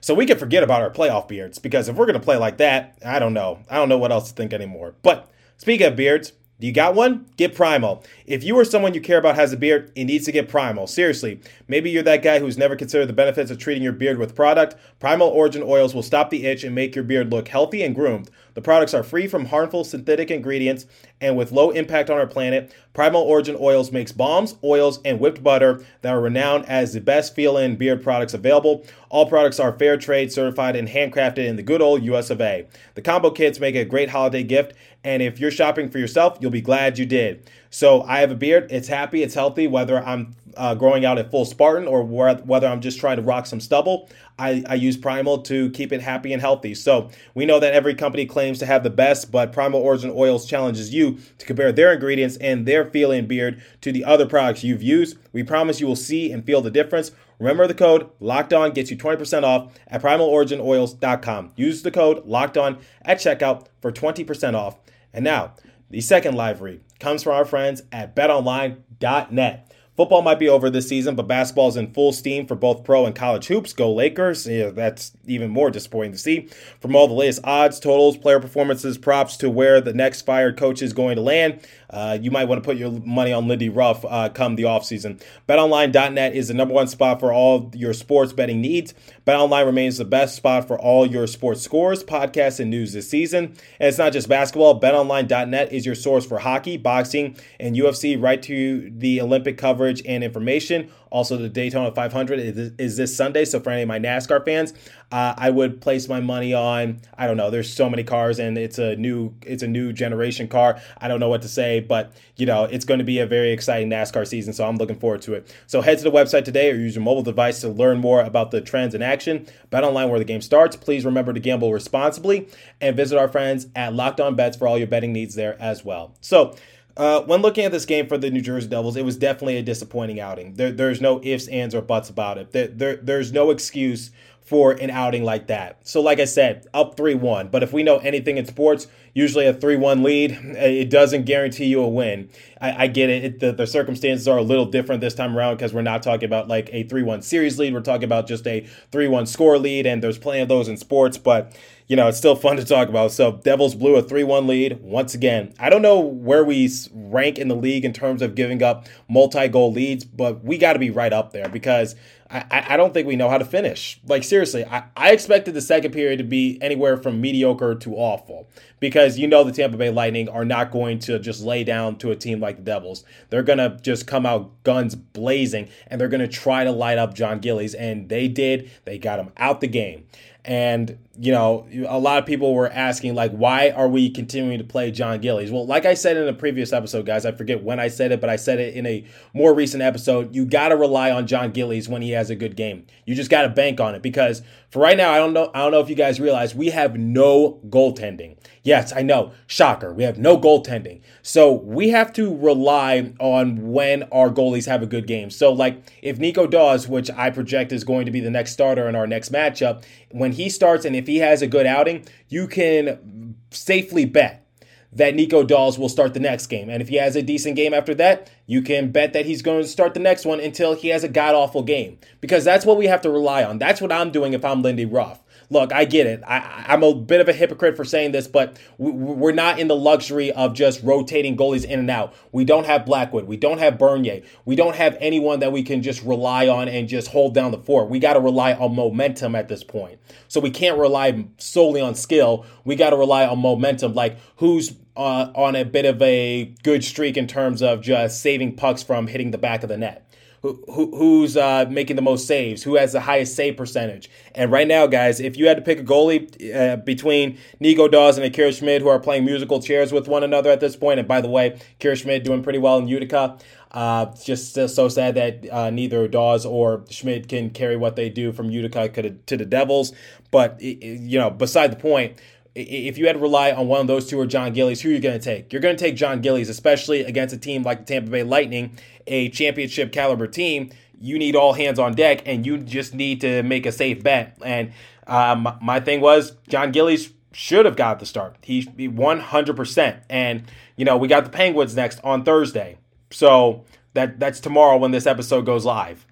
So 0.00 0.14
we 0.14 0.26
can 0.26 0.38
forget 0.38 0.62
about 0.62 0.82
our 0.82 0.90
playoff 0.90 1.26
beards 1.26 1.58
because 1.58 1.88
if 1.88 1.96
we're 1.96 2.06
going 2.06 2.18
to 2.18 2.24
play 2.24 2.36
like 2.36 2.58
that, 2.58 2.96
I 3.04 3.18
don't 3.18 3.34
know. 3.34 3.58
I 3.68 3.74
don't 3.74 3.88
know 3.88 3.98
what 3.98 4.12
else 4.12 4.28
to 4.28 4.36
think 4.36 4.52
anymore. 4.52 4.94
But 5.02 5.28
speaking 5.56 5.88
of 5.88 5.96
beards, 5.96 6.32
you 6.58 6.72
got 6.72 6.94
one? 6.94 7.26
Get 7.36 7.54
Primal. 7.54 8.02
If 8.24 8.42
you 8.42 8.56
or 8.56 8.64
someone 8.64 8.94
you 8.94 9.00
care 9.02 9.18
about 9.18 9.34
has 9.34 9.52
a 9.52 9.58
beard, 9.58 9.92
it 9.94 10.04
needs 10.04 10.24
to 10.24 10.32
get 10.32 10.48
Primal. 10.48 10.86
Seriously, 10.86 11.38
maybe 11.68 11.90
you're 11.90 12.02
that 12.04 12.22
guy 12.22 12.38
who's 12.38 12.56
never 12.56 12.74
considered 12.74 13.06
the 13.06 13.12
benefits 13.12 13.50
of 13.50 13.58
treating 13.58 13.82
your 13.82 13.92
beard 13.92 14.16
with 14.18 14.34
product. 14.34 14.74
Primal 14.98 15.28
Origin 15.28 15.62
Oils 15.62 15.94
will 15.94 16.02
stop 16.02 16.30
the 16.30 16.46
itch 16.46 16.64
and 16.64 16.74
make 16.74 16.94
your 16.94 17.04
beard 17.04 17.30
look 17.30 17.48
healthy 17.48 17.82
and 17.82 17.94
groomed. 17.94 18.30
The 18.56 18.62
products 18.62 18.94
are 18.94 19.02
free 19.02 19.26
from 19.26 19.44
harmful 19.44 19.84
synthetic 19.84 20.30
ingredients 20.30 20.86
and 21.20 21.36
with 21.36 21.52
low 21.52 21.72
impact 21.72 22.08
on 22.08 22.16
our 22.16 22.26
planet. 22.26 22.74
Primal 22.94 23.20
Origin 23.20 23.54
Oils 23.60 23.92
makes 23.92 24.12
balms, 24.12 24.56
oils, 24.64 24.98
and 25.04 25.20
whipped 25.20 25.42
butter 25.42 25.84
that 26.00 26.14
are 26.14 26.22
renowned 26.22 26.64
as 26.64 26.94
the 26.94 27.02
best 27.02 27.34
feel-in 27.34 27.76
beard 27.76 28.02
products 28.02 28.32
available. 28.32 28.82
All 29.10 29.26
products 29.26 29.60
are 29.60 29.78
fair 29.78 29.98
trade 29.98 30.32
certified 30.32 30.74
and 30.74 30.88
handcrafted 30.88 31.46
in 31.46 31.56
the 31.56 31.62
good 31.62 31.82
old 31.82 32.02
US 32.04 32.30
of 32.30 32.40
A. 32.40 32.66
The 32.94 33.02
combo 33.02 33.30
kits 33.30 33.60
make 33.60 33.74
a 33.74 33.84
great 33.84 34.08
holiday 34.08 34.42
gift, 34.42 34.72
and 35.04 35.22
if 35.22 35.38
you're 35.38 35.50
shopping 35.50 35.90
for 35.90 35.98
yourself, 35.98 36.38
you'll 36.40 36.50
be 36.50 36.62
glad 36.62 36.98
you 36.98 37.04
did. 37.04 37.50
So 37.68 38.04
I 38.04 38.20
have 38.20 38.30
a 38.30 38.34
beard. 38.34 38.72
It's 38.72 38.88
happy. 38.88 39.22
It's 39.22 39.34
healthy. 39.34 39.66
Whether 39.66 40.02
I'm 40.02 40.34
uh, 40.56 40.74
growing 40.74 41.04
out 41.04 41.18
at 41.18 41.30
full 41.30 41.44
Spartan 41.44 41.86
or 41.86 42.02
whether 42.02 42.66
I'm 42.66 42.80
just 42.80 42.98
trying 42.98 43.16
to 43.16 43.22
rock 43.22 43.46
some 43.46 43.60
stubble, 43.60 44.08
I, 44.38 44.64
I 44.68 44.74
use 44.74 44.96
Primal 44.96 45.38
to 45.42 45.70
keep 45.70 45.92
it 45.92 46.02
happy 46.02 46.32
and 46.32 46.42
healthy. 46.42 46.74
So 46.74 47.10
we 47.34 47.46
know 47.46 47.58
that 47.60 47.72
every 47.72 47.94
company 47.94 48.26
claims 48.26 48.58
to 48.58 48.66
have 48.66 48.82
the 48.82 48.90
best, 48.90 49.30
but 49.30 49.52
Primal 49.52 49.80
Origin 49.80 50.12
Oils 50.14 50.46
challenges 50.46 50.92
you 50.92 51.18
to 51.38 51.46
compare 51.46 51.72
their 51.72 51.92
ingredients 51.92 52.36
and 52.38 52.66
their 52.66 52.84
feel-in 52.84 53.26
beard 53.26 53.62
to 53.80 53.92
the 53.92 54.04
other 54.04 54.26
products 54.26 54.64
you've 54.64 54.82
used. 54.82 55.16
We 55.32 55.42
promise 55.42 55.80
you 55.80 55.86
will 55.86 55.96
see 55.96 56.32
and 56.32 56.44
feel 56.44 56.60
the 56.60 56.70
difference. 56.70 57.12
Remember 57.38 57.66
the 57.66 57.74
code 57.74 58.08
Locked 58.20 58.52
On 58.52 58.72
gets 58.72 58.90
you 58.90 58.96
20% 58.96 59.42
off 59.42 59.74
at 59.88 60.02
primaloriginoils.com. 60.02 61.52
Use 61.56 61.82
the 61.82 61.90
code 61.90 62.26
Locked 62.26 62.56
On 62.56 62.78
at 63.02 63.18
checkout 63.18 63.66
for 63.80 63.92
20% 63.92 64.54
off. 64.54 64.78
And 65.12 65.24
now, 65.24 65.52
the 65.90 66.00
second 66.00 66.34
live 66.34 66.60
read 66.60 66.80
comes 66.98 67.22
from 67.22 67.34
our 67.34 67.44
friends 67.44 67.82
at 67.92 68.16
betonline.net. 68.16 69.65
Football 69.96 70.20
might 70.22 70.38
be 70.38 70.48
over 70.48 70.68
this 70.68 70.88
season, 70.88 71.14
but 71.14 71.26
basketball 71.26 71.68
is 71.68 71.76
in 71.76 71.92
full 71.92 72.12
steam 72.12 72.46
for 72.46 72.54
both 72.54 72.84
pro 72.84 73.06
and 73.06 73.14
college 73.14 73.46
hoops. 73.46 73.72
Go 73.72 73.92
Lakers. 73.92 74.46
Yeah, 74.46 74.68
that's 74.68 75.12
even 75.26 75.50
more 75.50 75.70
disappointing 75.70 76.12
to 76.12 76.18
see. 76.18 76.48
From 76.80 76.94
all 76.94 77.08
the 77.08 77.14
latest 77.14 77.40
odds, 77.44 77.80
totals, 77.80 78.18
player 78.18 78.38
performances, 78.38 78.98
props 78.98 79.38
to 79.38 79.48
where 79.48 79.80
the 79.80 79.94
next 79.94 80.22
fired 80.22 80.58
coach 80.58 80.82
is 80.82 80.92
going 80.92 81.16
to 81.16 81.22
land, 81.22 81.66
uh, 81.90 82.18
you 82.20 82.30
might 82.30 82.46
want 82.46 82.62
to 82.62 82.66
put 82.66 82.76
your 82.76 82.90
money 83.04 83.32
on 83.32 83.48
Lindy 83.48 83.68
Ruff 83.68 84.04
uh, 84.04 84.28
come 84.28 84.56
the 84.56 84.64
offseason. 84.64 85.20
BetOnline.net 85.48 86.34
is 86.34 86.48
the 86.48 86.54
number 86.54 86.74
one 86.74 86.88
spot 86.88 87.20
for 87.20 87.32
all 87.32 87.70
your 87.74 87.92
sports 87.92 88.32
betting 88.32 88.60
needs. 88.60 88.94
BetOnline 89.26 89.66
remains 89.66 89.98
the 89.98 90.04
best 90.04 90.36
spot 90.36 90.66
for 90.66 90.78
all 90.78 91.06
your 91.06 91.26
sports 91.26 91.62
scores, 91.62 92.02
podcasts, 92.04 92.60
and 92.60 92.70
news 92.70 92.92
this 92.92 93.08
season. 93.08 93.56
And 93.78 93.88
it's 93.88 93.98
not 93.98 94.12
just 94.12 94.28
basketball. 94.28 94.80
BetOnline.net 94.80 95.72
is 95.72 95.86
your 95.86 95.94
source 95.94 96.26
for 96.26 96.38
hockey, 96.38 96.76
boxing, 96.76 97.36
and 97.60 97.76
UFC, 97.76 98.20
right 98.20 98.42
to 98.42 98.90
the 98.90 99.20
Olympic 99.20 99.58
coverage 99.58 100.02
and 100.06 100.22
information. 100.24 100.90
Also, 101.10 101.36
the 101.36 101.48
Daytona 101.48 101.92
500 101.92 102.38
is, 102.38 102.72
is 102.78 102.96
this 102.96 103.16
Sunday. 103.16 103.44
So, 103.44 103.60
for 103.60 103.70
any 103.70 103.82
of 103.82 103.88
my 103.88 103.98
NASCAR 103.98 104.44
fans, 104.44 104.72
uh, 105.12 105.34
I 105.36 105.50
would 105.50 105.80
place 105.80 106.08
my 106.08 106.20
money 106.20 106.52
on. 106.52 107.00
I 107.16 107.26
don't 107.26 107.36
know. 107.36 107.50
There's 107.50 107.72
so 107.72 107.88
many 107.88 108.02
cars, 108.02 108.38
and 108.38 108.58
it's 108.58 108.78
a 108.78 108.96
new 108.96 109.34
it's 109.42 109.62
a 109.62 109.68
new 109.68 109.92
generation 109.92 110.48
car. 110.48 110.80
I 110.98 111.06
don't 111.06 111.20
know 111.20 111.28
what 111.28 111.42
to 111.42 111.48
say, 111.48 111.80
but 111.80 112.12
you 112.36 112.44
know 112.44 112.64
it's 112.64 112.84
going 112.84 112.98
to 112.98 113.04
be 113.04 113.20
a 113.20 113.26
very 113.26 113.52
exciting 113.52 113.88
NASCAR 113.88 114.26
season. 114.26 114.52
So 114.52 114.66
I'm 114.66 114.76
looking 114.76 114.98
forward 114.98 115.22
to 115.22 115.34
it. 115.34 115.54
So 115.66 115.80
head 115.80 115.98
to 115.98 116.04
the 116.04 116.10
website 116.10 116.44
today 116.44 116.70
or 116.70 116.74
use 116.74 116.96
your 116.96 117.04
mobile 117.04 117.22
device 117.22 117.60
to 117.60 117.68
learn 117.68 117.98
more 117.98 118.20
about 118.20 118.50
the 118.50 118.60
trends 118.60 118.94
in 118.94 119.02
action. 119.02 119.46
Bet 119.70 119.84
online 119.84 120.10
where 120.10 120.18
the 120.18 120.24
game 120.24 120.40
starts. 120.40 120.74
Please 120.74 121.04
remember 121.04 121.32
to 121.32 121.40
gamble 121.40 121.72
responsibly 121.72 122.48
and 122.80 122.96
visit 122.96 123.16
our 123.16 123.28
friends 123.28 123.68
at 123.76 123.94
Locked 123.94 124.20
On 124.20 124.34
Bets 124.34 124.56
for 124.56 124.66
all 124.66 124.76
your 124.76 124.88
betting 124.88 125.12
needs 125.12 125.34
there 125.34 125.60
as 125.60 125.84
well. 125.84 126.14
So. 126.20 126.56
Uh, 126.96 127.20
when 127.22 127.42
looking 127.42 127.64
at 127.64 127.72
this 127.72 127.84
game 127.84 128.06
for 128.06 128.16
the 128.16 128.30
New 128.30 128.40
Jersey 128.40 128.68
Devils, 128.68 128.96
it 128.96 129.04
was 129.04 129.16
definitely 129.16 129.58
a 129.58 129.62
disappointing 129.62 130.18
outing. 130.18 130.54
There, 130.54 130.72
there's 130.72 131.00
no 131.00 131.20
ifs, 131.22 131.46
ands, 131.48 131.74
or 131.74 131.82
buts 131.82 132.08
about 132.08 132.38
it. 132.38 132.52
There, 132.52 132.68
there, 132.68 132.96
there's 132.96 133.32
no 133.32 133.50
excuse 133.50 134.10
for 134.46 134.72
an 134.72 134.90
outing 134.90 135.24
like 135.24 135.48
that. 135.48 135.80
So, 135.82 136.00
like 136.00 136.20
I 136.20 136.24
said, 136.24 136.66
up 136.72 136.96
3 136.96 137.14
1. 137.14 137.48
But 137.48 137.64
if 137.64 137.72
we 137.72 137.82
know 137.82 137.98
anything 137.98 138.36
in 138.36 138.46
sports, 138.46 138.86
usually 139.12 139.44
a 139.44 139.52
3 139.52 139.74
1 139.76 140.04
lead, 140.04 140.30
it 140.30 140.88
doesn't 140.88 141.24
guarantee 141.24 141.66
you 141.66 141.82
a 141.82 141.88
win. 141.88 142.30
I, 142.60 142.84
I 142.84 142.86
get 142.86 143.10
it. 143.10 143.24
it 143.24 143.40
the, 143.40 143.52
the, 143.52 143.66
circumstances 143.66 144.28
are 144.28 144.38
a 144.38 144.42
little 144.42 144.64
different 144.64 145.00
this 145.00 145.14
time 145.14 145.36
around 145.36 145.56
because 145.56 145.74
we're 145.74 145.82
not 145.82 146.02
talking 146.02 146.26
about 146.26 146.46
like 146.46 146.70
a 146.72 146.84
3 146.84 147.02
1 147.02 147.22
series 147.22 147.58
lead. 147.58 147.74
We're 147.74 147.80
talking 147.80 148.04
about 148.04 148.28
just 148.28 148.46
a 148.46 148.66
3 148.92 149.08
1 149.08 149.26
score 149.26 149.58
lead, 149.58 149.84
and 149.84 150.00
there's 150.00 150.16
plenty 150.16 150.40
of 150.40 150.48
those 150.48 150.68
in 150.68 150.76
sports. 150.76 151.18
But 151.18 151.52
you 151.88 151.96
know, 151.96 152.08
it's 152.08 152.18
still 152.18 152.36
fun 152.36 152.56
to 152.56 152.64
talk 152.64 152.88
about. 152.88 153.12
So, 153.12 153.32
Devils 153.32 153.74
blew 153.74 153.96
a 153.96 154.02
3 154.02 154.24
1 154.24 154.46
lead 154.46 154.80
once 154.82 155.14
again. 155.14 155.54
I 155.58 155.70
don't 155.70 155.82
know 155.82 156.00
where 156.00 156.44
we 156.44 156.70
rank 156.92 157.38
in 157.38 157.48
the 157.48 157.56
league 157.56 157.84
in 157.84 157.92
terms 157.92 158.22
of 158.22 158.34
giving 158.34 158.62
up 158.62 158.86
multi 159.08 159.48
goal 159.48 159.72
leads, 159.72 160.04
but 160.04 160.44
we 160.44 160.58
got 160.58 160.72
to 160.72 160.78
be 160.78 160.90
right 160.90 161.12
up 161.12 161.32
there 161.32 161.48
because 161.48 161.94
I, 162.28 162.66
I 162.70 162.76
don't 162.76 162.92
think 162.92 163.06
we 163.06 163.14
know 163.14 163.28
how 163.28 163.38
to 163.38 163.44
finish. 163.44 164.00
Like, 164.04 164.24
seriously, 164.24 164.64
I, 164.64 164.84
I 164.96 165.12
expected 165.12 165.54
the 165.54 165.60
second 165.60 165.92
period 165.92 166.16
to 166.18 166.24
be 166.24 166.58
anywhere 166.60 166.96
from 166.96 167.20
mediocre 167.20 167.74
to 167.76 167.94
awful 167.94 168.48
because 168.80 169.18
you 169.18 169.28
know 169.28 169.44
the 169.44 169.52
Tampa 169.52 169.76
Bay 169.76 169.90
Lightning 169.90 170.28
are 170.28 170.44
not 170.44 170.72
going 170.72 170.98
to 171.00 171.18
just 171.18 171.42
lay 171.42 171.62
down 171.62 171.96
to 171.98 172.10
a 172.10 172.16
team 172.16 172.40
like 172.40 172.56
the 172.56 172.62
Devils. 172.62 173.04
They're 173.30 173.44
going 173.44 173.58
to 173.58 173.78
just 173.80 174.06
come 174.06 174.26
out 174.26 174.62
guns 174.64 174.96
blazing 174.96 175.68
and 175.86 176.00
they're 176.00 176.08
going 176.08 176.20
to 176.20 176.28
try 176.28 176.64
to 176.64 176.72
light 176.72 176.98
up 176.98 177.14
Jon 177.14 177.38
Gillies. 177.38 177.74
And 177.74 178.08
they 178.08 178.26
did. 178.26 178.70
They 178.84 178.98
got 178.98 179.20
him 179.20 179.30
out 179.36 179.60
the 179.60 179.68
game. 179.68 180.06
And, 180.44 180.98
you 181.18 181.32
know, 181.32 181.66
a 181.88 181.98
lot 181.98 182.18
of 182.18 182.26
people 182.26 182.54
were 182.54 182.70
asking, 182.70 183.14
like, 183.14 183.32
why 183.32 183.70
are 183.70 183.88
we 183.88 184.10
continuing 184.10 184.58
to 184.58 184.64
play 184.64 184.90
Jon 184.90 185.20
Gillies? 185.20 185.50
Well, 185.50 185.66
like 185.66 185.86
I 185.86 185.94
said 185.94 186.16
in 186.16 186.28
a 186.28 186.32
previous 186.32 186.72
episode, 186.72 187.06
guys, 187.06 187.24
I 187.24 187.32
forget 187.32 187.62
when 187.62 187.80
I 187.80 187.88
said 187.88 188.12
it, 188.12 188.20
but 188.20 188.28
I 188.28 188.36
said 188.36 188.58
it 188.58 188.74
in 188.74 188.86
a 188.86 189.04
more 189.32 189.54
recent 189.54 189.82
episode. 189.82 190.34
You 190.34 190.44
got 190.44 190.68
to 190.68 190.76
rely 190.76 191.10
on 191.10 191.26
Jon 191.26 191.52
Gillies 191.52 191.88
when 191.88 192.02
he 192.02 192.10
has 192.10 192.28
a 192.28 192.36
good 192.36 192.56
game. 192.56 192.86
You 193.04 193.14
just 193.14 193.30
got 193.30 193.42
to 193.42 193.48
bank 193.48 193.80
on 193.80 193.94
it 193.94 194.02
because 194.02 194.42
for 194.70 194.82
right 194.82 194.96
now, 194.96 195.12
I 195.12 195.18
don't 195.18 195.32
know. 195.32 195.50
I 195.54 195.60
don't 195.60 195.72
know 195.72 195.80
if 195.80 195.88
you 195.88 195.94
guys 195.94 196.20
realize 196.20 196.54
we 196.54 196.70
have 196.70 196.98
no 196.98 197.60
goaltending. 197.68 198.36
Yes, 198.62 198.92
I 198.92 199.02
know. 199.02 199.32
Shocker. 199.46 199.94
We 199.94 200.02
have 200.02 200.18
no 200.18 200.36
goaltending. 200.36 201.00
So 201.22 201.52
we 201.52 201.90
have 201.90 202.12
to 202.14 202.36
rely 202.36 203.14
on 203.20 203.70
when 203.72 204.02
our 204.04 204.28
goalies 204.28 204.66
have 204.66 204.82
a 204.82 204.86
good 204.86 205.06
game. 205.06 205.30
So, 205.30 205.52
like, 205.52 205.82
if 206.02 206.18
Nico 206.18 206.48
Daws, 206.48 206.88
which 206.88 207.08
I 207.12 207.30
project 207.30 207.72
is 207.72 207.84
going 207.84 208.06
to 208.06 208.12
be 208.12 208.18
the 208.18 208.30
next 208.30 208.52
starter 208.52 208.88
in 208.88 208.96
our 208.96 209.06
next 209.06 209.32
matchup, 209.32 209.84
when 210.10 210.32
he 210.32 210.48
starts 210.48 210.84
and 210.84 210.96
if 210.96 211.05
he 211.06 211.18
has 211.18 211.42
a 211.42 211.46
good 211.46 211.66
outing, 211.66 212.06
you 212.28 212.46
can 212.46 213.36
safely 213.50 214.04
bet 214.04 214.46
that 214.92 215.14
Nico 215.14 215.42
Daws 215.42 215.78
will 215.78 215.90
start 215.90 216.14
the 216.14 216.20
next 216.20 216.46
game. 216.46 216.70
And 216.70 216.80
if 216.80 216.88
he 216.88 216.96
has 216.96 217.16
a 217.16 217.22
decent 217.22 217.54
game 217.54 217.74
after 217.74 217.94
that, 217.96 218.30
you 218.46 218.62
can 218.62 218.90
bet 218.90 219.12
that 219.12 219.26
he's 219.26 219.42
going 219.42 219.62
to 219.62 219.68
start 219.68 219.92
the 219.92 220.00
next 220.00 220.24
one 220.24 220.40
until 220.40 220.74
he 220.74 220.88
has 220.88 221.04
a 221.04 221.08
god 221.08 221.34
awful 221.34 221.62
game. 221.62 221.98
Because 222.20 222.44
that's 222.44 222.64
what 222.64 222.78
we 222.78 222.86
have 222.86 223.02
to 223.02 223.10
rely 223.10 223.44
on. 223.44 223.58
That's 223.58 223.80
what 223.80 223.92
I'm 223.92 224.10
doing 224.10 224.32
if 224.32 224.44
I'm 224.44 224.62
Lindy 224.62 224.86
Ruff. 224.86 225.22
Look, 225.50 225.72
I 225.72 225.84
get 225.84 226.06
it. 226.06 226.22
I, 226.26 226.64
I'm 226.68 226.82
a 226.82 226.94
bit 226.94 227.20
of 227.20 227.28
a 227.28 227.32
hypocrite 227.32 227.76
for 227.76 227.84
saying 227.84 228.12
this, 228.12 228.28
but 228.28 228.58
we, 228.78 228.90
we're 228.90 229.32
not 229.32 229.58
in 229.58 229.68
the 229.68 229.76
luxury 229.76 230.32
of 230.32 230.54
just 230.54 230.82
rotating 230.82 231.36
goalies 231.36 231.64
in 231.64 231.78
and 231.78 231.90
out. 231.90 232.14
We 232.32 232.44
don't 232.44 232.66
have 232.66 232.86
Blackwood. 232.86 233.26
We 233.26 233.36
don't 233.36 233.58
have 233.58 233.78
Bernier. 233.78 234.22
We 234.44 234.56
don't 234.56 234.76
have 234.76 234.96
anyone 235.00 235.40
that 235.40 235.52
we 235.52 235.62
can 235.62 235.82
just 235.82 236.02
rely 236.02 236.48
on 236.48 236.68
and 236.68 236.88
just 236.88 237.08
hold 237.08 237.34
down 237.34 237.50
the 237.50 237.58
fort. 237.58 237.88
We 237.88 237.98
got 237.98 238.14
to 238.14 238.20
rely 238.20 238.54
on 238.54 238.74
momentum 238.74 239.34
at 239.34 239.48
this 239.48 239.64
point. 239.64 239.98
So 240.28 240.40
we 240.40 240.50
can't 240.50 240.78
rely 240.78 241.26
solely 241.38 241.80
on 241.80 241.94
skill. 241.94 242.44
We 242.64 242.76
got 242.76 242.90
to 242.90 242.96
rely 242.96 243.26
on 243.26 243.38
momentum, 243.38 243.94
like 243.94 244.18
who's 244.36 244.74
uh, 244.96 245.30
on 245.34 245.54
a 245.54 245.64
bit 245.64 245.84
of 245.84 246.00
a 246.00 246.54
good 246.62 246.82
streak 246.82 247.16
in 247.16 247.26
terms 247.26 247.62
of 247.62 247.82
just 247.82 248.20
saving 248.20 248.56
pucks 248.56 248.82
from 248.82 249.06
hitting 249.06 249.30
the 249.30 249.38
back 249.38 249.62
of 249.62 249.68
the 249.68 249.76
net. 249.76 250.05
Who, 250.46 250.62
who, 250.68 250.96
who's 250.96 251.36
uh, 251.36 251.66
making 251.68 251.96
the 251.96 252.02
most 252.02 252.28
saves? 252.28 252.62
Who 252.62 252.76
has 252.76 252.92
the 252.92 253.00
highest 253.00 253.34
save 253.34 253.56
percentage? 253.56 254.08
And 254.32 254.52
right 254.52 254.68
now, 254.68 254.86
guys, 254.86 255.18
if 255.18 255.36
you 255.36 255.48
had 255.48 255.56
to 255.56 255.62
pick 255.62 255.80
a 255.80 255.82
goalie 255.82 256.54
uh, 256.54 256.76
between 256.76 257.38
Nico 257.58 257.88
Daws 257.88 258.16
and 258.16 258.24
Akira 258.24 258.52
Schmid, 258.52 258.80
who 258.80 258.86
are 258.86 259.00
playing 259.00 259.24
musical 259.24 259.60
chairs 259.60 259.92
with 259.92 260.06
one 260.06 260.22
another 260.22 260.48
at 260.48 260.60
this 260.60 260.76
point, 260.76 261.00
and 261.00 261.08
by 261.08 261.20
the 261.20 261.28
way, 261.28 261.58
Akira 261.80 261.96
Schmid 261.96 262.22
doing 262.22 262.44
pretty 262.44 262.60
well 262.60 262.78
in 262.78 262.86
Utica. 262.86 263.38
Uh, 263.72 264.06
just 264.24 264.54
so 264.54 264.88
sad 264.88 265.16
that 265.16 265.50
uh, 265.50 265.70
neither 265.70 266.06
Daws 266.06 266.46
or 266.46 266.84
Schmid 266.90 267.28
can 267.28 267.50
carry 267.50 267.76
what 267.76 267.96
they 267.96 268.08
do 268.08 268.30
from 268.30 268.48
Utica 268.48 268.88
to 269.26 269.36
the 269.36 269.44
Devils. 269.44 269.92
But 270.30 270.62
you 270.62 271.18
know, 271.18 271.28
beside 271.28 271.72
the 271.72 271.76
point, 271.76 272.20
if 272.56 272.96
you 272.96 273.06
had 273.06 273.12
to 273.12 273.18
rely 273.18 273.52
on 273.52 273.68
one 273.68 273.82
of 273.82 273.86
those 273.86 274.06
two 274.06 274.18
or 274.18 274.26
Jon 274.26 274.54
Gillies, 274.54 274.80
who 274.80 274.88
are 274.88 274.92
you 274.92 275.00
going 275.00 275.18
to 275.18 275.24
take? 275.24 275.52
You're 275.52 275.60
going 275.60 275.76
to 275.76 275.82
take 275.82 275.94
Jon 275.94 276.22
Gillies, 276.22 276.48
especially 276.48 277.02
against 277.02 277.34
a 277.34 277.38
team 277.38 277.62
like 277.62 277.80
the 277.80 277.84
Tampa 277.84 278.10
Bay 278.10 278.22
Lightning, 278.22 278.78
a 279.06 279.28
championship 279.28 279.92
caliber 279.92 280.26
team. 280.26 280.70
You 280.98 281.18
need 281.18 281.36
all 281.36 281.52
hands 281.52 281.78
on 281.78 281.94
deck, 281.94 282.22
and 282.24 282.46
you 282.46 282.56
just 282.56 282.94
need 282.94 283.20
to 283.20 283.42
make 283.42 283.66
a 283.66 283.72
safe 283.72 284.02
bet. 284.02 284.38
And 284.42 284.72
um, 285.06 285.58
my 285.60 285.80
thing 285.80 286.00
was 286.00 286.32
Jon 286.48 286.72
Gillies 286.72 287.12
should 287.32 287.66
have 287.66 287.76
got 287.76 288.00
the 288.00 288.06
start. 288.06 288.36
He 288.40 288.64
100%. 288.64 290.00
And 290.08 290.44
you 290.76 290.86
know 290.86 290.96
we 290.96 291.08
got 291.08 291.24
the 291.24 291.30
Penguins 291.30 291.76
next 291.76 292.00
on 292.02 292.24
Thursday, 292.24 292.78
so 293.10 293.64
that 293.92 294.18
that's 294.18 294.40
tomorrow 294.40 294.78
when 294.78 294.92
this 294.92 295.06
episode 295.06 295.44
goes 295.44 295.66
live. 295.66 296.06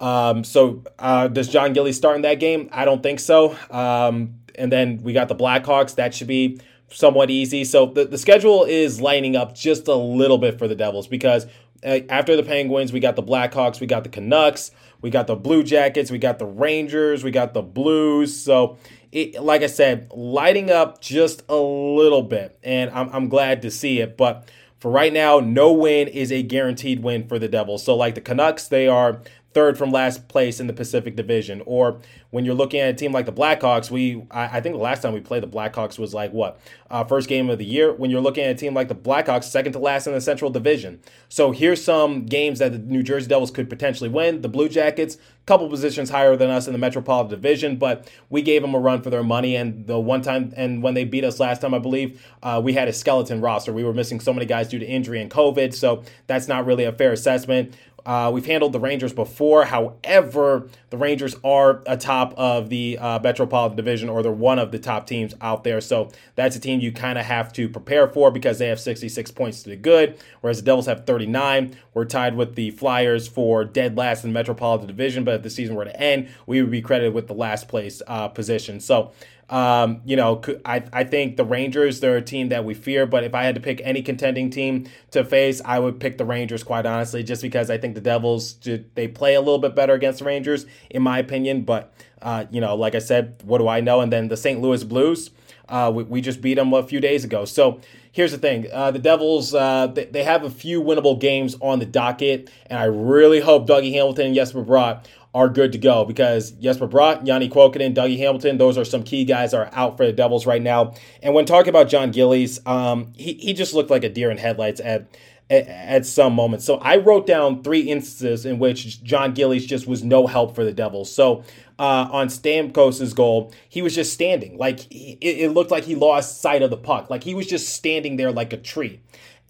Um, 0.00 0.44
so 0.44 0.82
uh, 0.98 1.28
does 1.28 1.48
Jon 1.48 1.74
Gillies 1.74 1.98
start 1.98 2.16
in 2.16 2.22
that 2.22 2.40
game? 2.40 2.70
I 2.72 2.86
don't 2.86 3.02
think 3.02 3.20
so. 3.20 3.56
Um, 3.70 4.36
and 4.56 4.70
then 4.70 5.02
we 5.02 5.12
got 5.12 5.28
the 5.28 5.34
Blackhawks. 5.34 5.94
That 5.96 6.14
should 6.14 6.28
be 6.28 6.60
somewhat 6.88 7.30
easy. 7.30 7.64
So 7.64 7.86
the, 7.86 8.04
the 8.04 8.18
schedule 8.18 8.64
is 8.64 9.00
lining 9.00 9.36
up 9.36 9.54
just 9.54 9.88
a 9.88 9.94
little 9.94 10.38
bit 10.38 10.58
for 10.58 10.68
the 10.68 10.74
Devils 10.74 11.06
because 11.06 11.46
uh, 11.84 12.00
after 12.08 12.36
the 12.36 12.42
Penguins, 12.42 12.92
we 12.92 13.00
got 13.00 13.16
the 13.16 13.22
Blackhawks, 13.22 13.80
we 13.80 13.86
got 13.86 14.04
the 14.04 14.10
Canucks, 14.10 14.70
we 15.02 15.10
got 15.10 15.26
the 15.26 15.36
Blue 15.36 15.62
Jackets, 15.62 16.10
we 16.10 16.18
got 16.18 16.38
the 16.38 16.46
Rangers, 16.46 17.22
we 17.22 17.30
got 17.30 17.52
the 17.52 17.62
Blues. 17.62 18.38
So, 18.38 18.78
it, 19.12 19.40
like 19.40 19.62
I 19.62 19.66
said, 19.66 20.10
lighting 20.12 20.70
up 20.70 21.00
just 21.00 21.42
a 21.48 21.56
little 21.56 22.22
bit, 22.22 22.58
and 22.64 22.90
I'm, 22.90 23.10
I'm 23.10 23.28
glad 23.28 23.62
to 23.62 23.70
see 23.70 24.00
it. 24.00 24.16
But 24.16 24.48
for 24.80 24.90
right 24.90 25.12
now, 25.12 25.40
no 25.40 25.72
win 25.72 26.08
is 26.08 26.32
a 26.32 26.42
guaranteed 26.42 27.02
win 27.02 27.28
for 27.28 27.38
the 27.38 27.48
Devils. 27.48 27.84
So, 27.84 27.94
like 27.94 28.14
the 28.14 28.20
Canucks, 28.20 28.66
they 28.66 28.88
are 28.88 29.20
third 29.54 29.78
from 29.78 29.90
last 29.90 30.28
place 30.28 30.60
in 30.60 30.66
the 30.66 30.72
Pacific 30.72 31.16
Division. 31.16 31.62
Or 31.64 32.00
when 32.30 32.44
you're 32.44 32.54
looking 32.54 32.80
at 32.80 32.90
a 32.90 32.94
team 32.94 33.12
like 33.12 33.24
the 33.24 33.32
Blackhawks, 33.32 33.90
we 33.90 34.26
I, 34.30 34.58
I 34.58 34.60
think 34.60 34.74
the 34.74 34.82
last 34.82 35.00
time 35.00 35.14
we 35.14 35.20
played 35.20 35.42
the 35.42 35.48
Blackhawks 35.48 35.98
was 35.98 36.12
like 36.12 36.32
what 36.32 36.60
uh, 36.90 37.04
first 37.04 37.28
game 37.28 37.48
of 37.48 37.58
the 37.58 37.64
year. 37.64 37.92
When 37.92 38.10
you're 38.10 38.20
looking 38.20 38.44
at 38.44 38.50
a 38.50 38.54
team 38.54 38.74
like 38.74 38.88
the 38.88 38.94
Blackhawks, 38.94 39.44
second 39.44 39.72
to 39.72 39.78
last 39.78 40.06
in 40.06 40.12
the 40.12 40.20
Central 40.20 40.50
Division. 40.50 41.00
So 41.28 41.52
here's 41.52 41.82
some 41.82 42.26
games 42.26 42.58
that 42.58 42.72
the 42.72 42.78
New 42.78 43.02
Jersey 43.02 43.28
Devils 43.28 43.50
could 43.50 43.70
potentially 43.70 44.10
win. 44.10 44.42
The 44.42 44.48
Blue 44.48 44.68
Jackets, 44.68 45.14
a 45.14 45.18
couple 45.46 45.68
positions 45.68 46.10
higher 46.10 46.36
than 46.36 46.50
us 46.50 46.66
in 46.66 46.72
the 46.72 46.78
Metropolitan 46.78 47.30
Division, 47.30 47.76
but 47.76 48.10
we 48.30 48.42
gave 48.42 48.62
them 48.62 48.74
a 48.74 48.78
run 48.78 49.02
for 49.02 49.10
their 49.10 49.22
money. 49.22 49.56
And 49.56 49.86
the 49.86 49.98
one 49.98 50.22
time 50.22 50.52
and 50.56 50.82
when 50.82 50.94
they 50.94 51.04
beat 51.04 51.24
us 51.24 51.40
last 51.40 51.60
time, 51.60 51.74
I 51.74 51.78
believe 51.78 52.24
uh, 52.42 52.60
we 52.62 52.72
had 52.72 52.88
a 52.88 52.92
skeleton 52.92 53.40
roster. 53.40 53.72
We 53.72 53.84
were 53.84 53.94
missing 53.94 54.20
so 54.20 54.32
many 54.32 54.46
guys 54.46 54.68
due 54.68 54.78
to 54.78 54.86
injury 54.86 55.20
and 55.20 55.30
COVID, 55.30 55.74
so 55.74 56.02
that's 56.26 56.48
not 56.48 56.66
really 56.66 56.84
a 56.84 56.92
fair 56.92 57.12
assessment. 57.12 57.74
Uh, 58.06 58.30
we've 58.32 58.46
handled 58.46 58.72
the 58.72 58.80
Rangers 58.80 59.12
before. 59.12 59.64
However, 59.64 60.68
the 60.90 60.96
Rangers 60.96 61.34
are 61.42 61.82
atop 61.86 62.34
of 62.36 62.68
the 62.68 62.98
uh, 62.98 63.18
Metropolitan 63.20 63.76
Division, 63.76 64.08
or 64.08 64.22
they're 64.22 64.32
one 64.32 64.58
of 64.58 64.72
the 64.72 64.78
top 64.78 65.06
teams 65.06 65.34
out 65.40 65.64
there. 65.64 65.80
So 65.80 66.10
that's 66.34 66.54
a 66.54 66.60
team 66.60 66.80
you 66.80 66.92
kind 66.92 67.18
of 67.18 67.24
have 67.24 67.52
to 67.54 67.68
prepare 67.68 68.06
for 68.08 68.30
because 68.30 68.58
they 68.58 68.68
have 68.68 68.78
66 68.78 69.30
points 69.30 69.62
to 69.62 69.70
the 69.70 69.76
good, 69.76 70.18
whereas 70.40 70.58
the 70.58 70.64
Devils 70.64 70.86
have 70.86 71.06
39. 71.06 71.76
We're 71.94 72.04
tied 72.04 72.36
with 72.36 72.54
the 72.54 72.70
Flyers 72.72 73.26
for 73.26 73.64
dead 73.64 73.96
last 73.96 74.24
in 74.24 74.30
the 74.30 74.34
Metropolitan 74.34 74.86
Division, 74.86 75.24
but 75.24 75.34
if 75.36 75.42
the 75.42 75.50
season 75.50 75.74
were 75.74 75.84
to 75.84 76.00
end, 76.00 76.28
we 76.46 76.60
would 76.60 76.70
be 76.70 76.82
credited 76.82 77.14
with 77.14 77.26
the 77.26 77.34
last 77.34 77.68
place 77.68 78.02
uh, 78.06 78.28
position. 78.28 78.80
So 78.80 79.12
um, 79.50 80.00
you 80.04 80.16
know, 80.16 80.40
I, 80.64 80.82
I 80.92 81.04
think 81.04 81.36
the 81.36 81.44
Rangers, 81.44 82.00
they're 82.00 82.16
a 82.16 82.22
team 82.22 82.48
that 82.48 82.64
we 82.64 82.74
fear, 82.74 83.06
but 83.06 83.24
if 83.24 83.34
I 83.34 83.44
had 83.44 83.54
to 83.54 83.60
pick 83.60 83.80
any 83.84 84.02
contending 84.02 84.50
team 84.50 84.88
to 85.10 85.24
face, 85.24 85.60
I 85.64 85.78
would 85.78 86.00
pick 86.00 86.18
the 86.18 86.24
Rangers, 86.24 86.62
quite 86.62 86.86
honestly, 86.86 87.22
just 87.22 87.42
because 87.42 87.70
I 87.70 87.78
think 87.78 87.94
the 87.94 88.00
Devils, 88.00 88.54
they 88.94 89.08
play 89.08 89.34
a 89.34 89.40
little 89.40 89.58
bit 89.58 89.74
better 89.74 89.94
against 89.94 90.20
the 90.20 90.24
Rangers, 90.24 90.66
in 90.88 91.02
my 91.02 91.18
opinion. 91.18 91.62
But, 91.62 91.92
uh, 92.22 92.46
you 92.50 92.60
know, 92.60 92.74
like 92.74 92.94
I 92.94 93.00
said, 93.00 93.42
what 93.44 93.58
do 93.58 93.68
I 93.68 93.80
know? 93.80 94.00
And 94.00 94.12
then 94.12 94.28
the 94.28 94.36
St. 94.36 94.60
Louis 94.60 94.82
Blues, 94.82 95.30
uh, 95.68 95.92
we, 95.94 96.04
we 96.04 96.20
just 96.20 96.40
beat 96.40 96.54
them 96.54 96.72
a 96.72 96.82
few 96.82 97.00
days 97.00 97.24
ago. 97.24 97.44
So 97.44 97.80
here's 98.12 98.32
the 98.32 98.38
thing 98.38 98.66
uh, 98.72 98.90
the 98.90 98.98
Devils, 98.98 99.54
uh, 99.54 99.88
they, 99.88 100.06
they, 100.06 100.24
have 100.24 100.44
a 100.44 100.50
few 100.50 100.82
winnable 100.82 101.18
games 101.18 101.56
on 101.60 101.78
the 101.78 101.86
docket, 101.86 102.50
and 102.66 102.78
I 102.78 102.84
really 102.84 103.40
hope 103.40 103.66
Dougie 103.66 103.92
Hamilton 103.92 104.26
and 104.26 104.34
Jesper 104.34 104.62
Bratt 104.62 105.04
are 105.34 105.48
good 105.48 105.72
to 105.72 105.78
go 105.78 106.04
because 106.04 106.52
Jesper 106.52 106.86
Bratt, 106.86 107.26
Janne 107.26 107.50
Kuokkanen, 107.50 107.94
Dougie 107.94 108.18
Hamilton, 108.18 108.56
those 108.56 108.78
are 108.78 108.84
some 108.84 109.02
key 109.02 109.24
guys 109.24 109.50
that 109.50 109.58
are 109.58 109.70
out 109.72 109.96
for 109.96 110.06
the 110.06 110.12
Devils 110.12 110.46
right 110.46 110.62
now. 110.62 110.94
And 111.22 111.34
when 111.34 111.44
talking 111.44 111.70
about 111.70 111.88
Jon 111.88 112.12
Gillies, 112.12 112.64
um, 112.66 113.12
he, 113.16 113.34
he 113.34 113.52
just 113.52 113.74
looked 113.74 113.90
like 113.90 114.04
a 114.04 114.08
deer 114.08 114.30
in 114.30 114.38
headlights 114.38 114.80
at, 114.80 115.08
at, 115.50 115.66
at 115.66 116.06
some 116.06 116.34
moments. 116.34 116.64
So 116.64 116.76
I 116.76 116.98
wrote 116.98 117.26
down 117.26 117.64
three 117.64 117.80
instances 117.80 118.46
in 118.46 118.60
which 118.60 119.02
Jon 119.02 119.34
Gillies 119.34 119.66
just 119.66 119.88
was 119.88 120.04
no 120.04 120.28
help 120.28 120.54
for 120.54 120.64
the 120.64 120.72
Devils. 120.72 121.12
So 121.12 121.42
uh, 121.80 122.08
on 122.12 122.28
Stamkos's 122.28 123.12
goal, 123.12 123.52
he 123.68 123.82
was 123.82 123.94
just 123.96 124.12
standing. 124.12 124.56
Like 124.56 124.80
he, 124.80 125.18
it, 125.20 125.50
looked 125.50 125.72
like 125.72 125.82
he 125.82 125.96
lost 125.96 126.40
sight 126.42 126.62
of 126.62 126.70
the 126.70 126.76
puck. 126.76 127.10
Like 127.10 127.24
he 127.24 127.34
was 127.34 127.48
just 127.48 127.70
standing 127.70 128.16
there 128.16 128.30
like 128.30 128.52
a 128.52 128.56
tree. 128.56 129.00